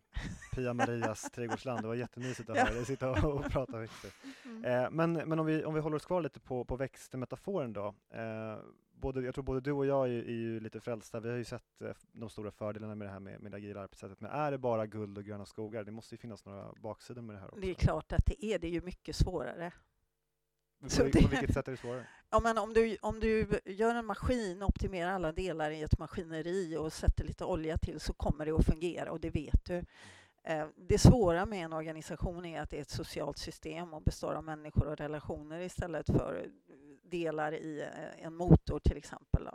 Pia 0.55 0.75
Marias 0.75 1.31
trädgårdsland. 1.31 1.83
Det 1.83 1.89
var 1.89 1.95
jättemysigt 1.95 2.51
att 2.51 2.57
höra 2.57 2.75
dig 2.75 2.85
sitta 2.85 3.11
och, 3.11 3.25
och 3.25 3.45
prata 3.45 3.79
växter. 3.79 4.11
Mm. 4.45 4.65
Eh, 4.65 4.91
men 4.91 5.13
men 5.13 5.39
om, 5.39 5.47
vi, 5.47 5.65
om 5.65 5.75
vi 5.75 5.81
håller 5.81 5.97
oss 5.97 6.07
kvar 6.07 6.21
lite 6.23 6.41
på, 6.41 6.65
på 6.65 6.77
växtmetaforen 6.77 7.73
då. 7.73 7.95
Eh, 8.11 8.59
både, 8.95 9.21
jag 9.21 9.35
tror 9.35 9.45
både 9.45 9.61
du 9.61 9.73
och 9.73 9.87
jag 9.87 10.09
är, 10.09 10.23
är 10.23 10.33
ju 10.33 10.61
lite 10.61 10.81
frälsta. 10.81 11.21
Vi 11.21 11.31
har 11.31 11.37
ju 11.37 11.45
sett 11.45 11.81
eh, 11.81 11.91
de 12.13 12.31
stora 12.31 12.51
fördelarna 12.51 12.95
med 12.95 13.09
det 13.09 13.13
här 13.13 13.21
med, 13.21 13.41
med 13.41 13.53
det 13.53 13.57
agila 13.57 13.81
arbetssättet. 13.81 14.21
Men 14.21 14.31
är 14.31 14.51
det 14.51 14.59
bara 14.59 14.87
guld 14.87 15.19
och 15.19 15.25
gröna 15.25 15.47
skogar? 15.47 15.85
Det 15.85 15.93
måste 15.93 16.15
ju 16.15 16.19
finnas 16.19 16.45
några 16.45 16.73
baksidor 16.83 17.23
med 17.23 17.37
det 17.37 17.41
här 17.41 17.49
också. 17.49 17.61
Det 17.61 17.71
är 17.71 17.75
klart 17.75 18.13
att 18.13 18.27
det 18.27 18.45
är. 18.45 18.59
Det 18.59 18.67
är 18.67 18.71
ju 18.71 18.83
mycket 18.83 19.17
svårare. 19.17 19.73
På, 20.81 20.89
på, 20.89 21.23
på 21.23 21.29
vilket 21.29 21.55
sätt 21.55 21.69
är 21.69 21.73
det 21.73 21.79
svårare? 21.79 22.07
Ja, 22.31 22.41
men 22.41 22.59
om, 22.59 22.73
du, 22.73 22.97
om 23.03 23.21
du 23.21 23.61
gör 23.65 23.95
en 23.95 24.07
maskin, 24.07 24.63
optimerar 24.63 25.11
alla 25.11 25.33
delar 25.33 25.71
i 25.71 25.83
ett 25.83 25.99
maskineri 25.99 26.77
och 26.77 26.93
sätter 26.93 27.25
lite 27.25 27.45
olja 27.45 27.79
till 27.79 28.01
så 28.01 28.13
kommer 28.13 28.47
det 28.47 28.53
att 28.53 28.67
fungera 28.67 29.13
och 29.13 29.21
det 29.21 29.31
vet 29.31 29.65
du. 29.65 29.85
Eh, 30.47 30.67
det 30.77 30.99
svåra 30.99 31.47
med 31.47 31.65
en 31.65 31.73
organisation 31.73 32.45
är 32.45 32.61
att 32.61 32.71
det 32.71 32.77
är 32.77 32.81
ett 32.81 32.91
socialt 32.91 33.39
system 33.39 33.95
och 33.95 34.03
består 34.03 34.35
av 34.35 34.45
människor 34.45 34.87
och 34.87 34.97
relationer 34.97 35.61
istället 35.61 36.07
för 36.07 36.49
delar 37.05 37.53
i 37.53 37.81
eh, 37.81 38.27
en 38.27 38.35
motor 38.35 38.79
till 38.79 38.97
exempel. 38.97 39.49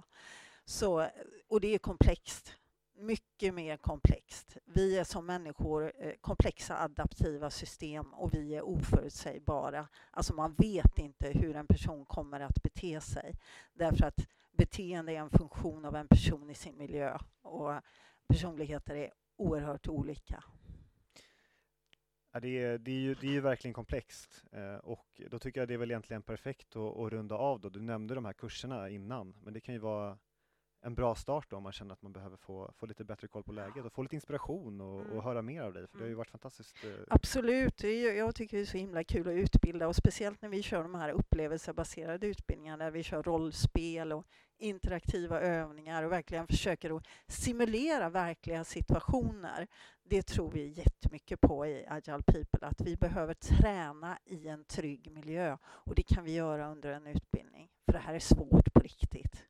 Så, 0.66 1.08
och 1.48 1.62
det 1.62 1.76
är 1.76 1.78
komplext 1.78 2.56
mycket 3.00 3.54
mer 3.54 3.78
komplext. 3.78 4.58
Vi 4.66 4.98
är 4.98 5.04
som 5.04 5.26
människor 5.26 5.94
eh, 6.00 6.14
komplexa 6.22 6.78
adaptiva 6.84 7.50
system 7.50 8.14
och 8.14 8.34
vi 8.34 8.56
är 8.56 8.62
oförutsägbara. 8.62 9.88
Alltså 10.12 10.34
man 10.34 10.54
vet 10.54 11.00
inte 11.00 11.30
hur 11.30 11.56
en 11.56 11.68
person 11.68 12.06
kommer 12.06 12.40
att 12.40 12.64
bete 12.64 13.02
sig 13.02 13.36
därför 13.74 14.06
att 14.06 14.28
beteende 14.52 15.12
är 15.12 15.20
en 15.20 15.30
funktion 15.30 15.86
av 15.86 15.96
en 15.96 16.08
person 16.08 16.50
i 16.50 16.56
sin 16.56 16.78
miljö 16.78 17.18
och 17.42 17.74
personligheter 18.28 18.96
är 18.96 19.12
oerhört 19.38 19.88
olika. 19.88 20.44
Ja, 22.32 22.40
det, 22.40 22.64
är, 22.64 22.78
det, 22.78 22.92
är 22.92 22.96
ju, 22.96 23.14
det 23.14 23.28
är 23.28 23.32
ju 23.32 23.42
verkligen 23.42 23.74
komplext 23.74 24.44
eh, 24.52 24.76
och 24.76 25.22
då 25.30 25.40
tycker 25.40 25.62
jag 25.62 25.68
det 25.68 25.74
är 25.74 25.78
väl 25.78 25.92
egentligen 25.92 26.22
perfekt 26.22 26.76
att, 26.76 26.98
att 26.98 27.12
runda 27.12 27.36
av. 27.36 27.60
Då. 27.60 27.70
Du 27.70 27.82
nämnde 27.82 28.16
de 28.16 28.26
här 28.26 28.34
kurserna 28.34 28.90
innan, 28.90 29.36
men 29.42 29.54
det 29.54 29.62
kan 29.62 29.74
ju 29.74 29.80
vara 29.80 30.18
en 30.82 30.96
bra 30.96 31.16
start 31.16 31.50
då, 31.50 31.58
om 31.58 31.64
man 31.64 31.72
känner 31.72 31.94
att 31.94 32.02
man 32.02 32.14
behöver 32.14 32.38
få, 32.38 32.72
få 32.78 32.86
lite 32.86 33.04
bättre 33.04 33.28
koll 33.28 33.44
på 33.44 33.52
läget 33.52 33.86
och 33.86 33.94
få 33.94 34.02
lite 34.02 34.16
inspiration 34.16 34.82
och, 34.82 35.02
mm. 35.02 35.18
och 35.18 35.24
höra 35.24 35.42
mer 35.42 35.62
av 35.62 35.74
dig, 35.74 35.88
för 35.88 35.98
det 35.98 36.04
har 36.04 36.08
ju 36.08 36.12
mm. 36.12 36.18
varit 36.18 36.30
fantastiskt. 36.30 36.84
Eh... 36.84 36.92
Absolut, 37.08 37.84
jag 37.84 38.36
tycker 38.36 38.58
det 38.58 38.64
är 38.64 38.66
så 38.66 38.78
himla 38.78 39.04
kul 39.04 39.28
att 39.28 39.34
utbilda 39.34 39.88
och 39.88 39.96
speciellt 39.96 40.42
när 40.42 40.50
vi 40.50 40.64
kör 40.64 40.84
de 40.84 40.96
här 40.96 41.10
upplevelsebaserade 41.10 42.28
utbildningarna 42.28 42.84
där 42.84 42.92
vi 42.92 43.04
kör 43.04 43.24
rollspel 43.24 44.12
och 44.12 44.26
interaktiva 44.58 45.42
övningar 45.42 46.04
och 46.04 46.12
verkligen 46.12 46.48
försöker 46.48 46.98
att 46.98 47.08
simulera 47.28 48.10
verkliga 48.10 48.64
situationer. 48.64 49.68
Det 50.10 50.24
tror 50.24 50.52
vi 50.52 50.68
jättemycket 50.68 51.42
på 51.42 51.66
i 51.66 51.86
Agile 51.88 52.24
People, 52.24 52.68
att 52.68 52.82
vi 52.82 52.96
behöver 52.96 53.34
träna 53.34 54.18
i 54.26 54.48
en 54.48 54.64
trygg 54.64 55.12
miljö 55.12 55.58
och 55.64 55.96
det 55.96 56.04
kan 56.04 56.24
vi 56.24 56.32
göra 56.32 56.72
under 56.72 56.92
en 56.92 57.08
utbildning, 57.08 57.70
för 57.86 57.94
det 57.94 58.00
här 58.00 58.14
är 58.14 58.20
svårt 58.20 58.74
på 58.74 58.80
riktigt. 58.80 59.46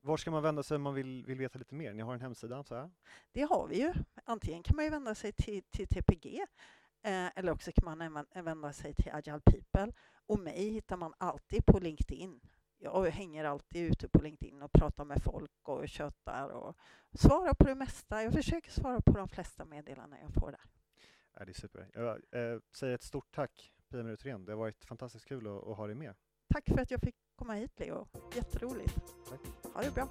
Var 0.00 0.16
ska 0.16 0.30
man 0.30 0.42
vända 0.42 0.62
sig 0.62 0.74
om 0.74 0.82
man 0.82 0.94
vill, 0.94 1.24
vill 1.26 1.38
veta 1.38 1.58
lite 1.58 1.74
mer? 1.74 1.92
Ni 1.92 2.02
har 2.02 2.14
en 2.14 2.20
hemsida 2.20 2.56
antar 2.56 2.76
jag? 2.76 2.90
Det 3.32 3.42
har 3.42 3.66
vi 3.68 3.80
ju. 3.80 3.94
Antingen 4.24 4.62
kan 4.62 4.76
man 4.76 4.84
ju 4.84 4.90
vända 4.90 5.14
sig 5.14 5.32
till, 5.32 5.62
till 5.62 5.86
TPG 5.86 6.46
eh, 7.02 7.38
eller 7.38 7.52
också 7.52 7.72
kan 7.72 7.98
man 7.98 8.24
vända 8.34 8.72
sig 8.72 8.94
till 8.94 9.12
Agile 9.12 9.40
People. 9.40 9.92
Och 10.26 10.40
mig 10.40 10.70
hittar 10.70 10.96
man 10.96 11.14
alltid 11.18 11.66
på 11.66 11.78
LinkedIn. 11.78 12.40
Jag 12.82 13.06
hänger 13.06 13.44
alltid 13.44 13.90
ute 13.90 14.08
på 14.08 14.22
LinkedIn 14.22 14.62
och 14.62 14.72
pratar 14.72 15.04
med 15.04 15.22
folk 15.22 15.68
och 15.68 15.88
tjötar 15.88 16.48
och 16.48 16.76
svarar 17.12 17.54
på 17.54 17.64
det 17.64 17.74
mesta. 17.74 18.22
Jag 18.22 18.32
försöker 18.32 18.70
svara 18.70 19.00
på 19.00 19.12
de 19.12 19.28
flesta 19.28 19.64
meddelanden 19.64 20.18
jag 20.22 20.34
får 20.34 20.50
där. 20.50 20.60
Ja, 21.34 21.44
det 21.44 21.50
är 21.50 21.54
super. 21.54 21.90
Jag 21.94 22.08
eh, 22.08 22.60
säger 22.72 22.94
ett 22.94 23.02
stort 23.02 23.34
tack 23.34 23.72
Pia 23.90 24.02
Merutren. 24.02 24.44
Det 24.44 24.52
har 24.52 24.58
varit 24.58 24.84
fantastiskt 24.84 25.24
kul 25.24 25.46
att, 25.46 25.68
att 25.68 25.76
ha 25.76 25.86
dig 25.86 25.96
med. 25.96 26.14
Tack 26.54 26.64
för 26.68 26.80
att 26.80 26.90
jag 26.90 27.00
fick 27.00 27.16
komma 27.36 27.54
hit 27.54 27.80
Leo. 27.80 28.08
Jätteroligt. 28.34 28.94
Tack. 29.28 29.40
Ha 29.74 29.82
det 29.82 29.94
bra. 29.94 30.08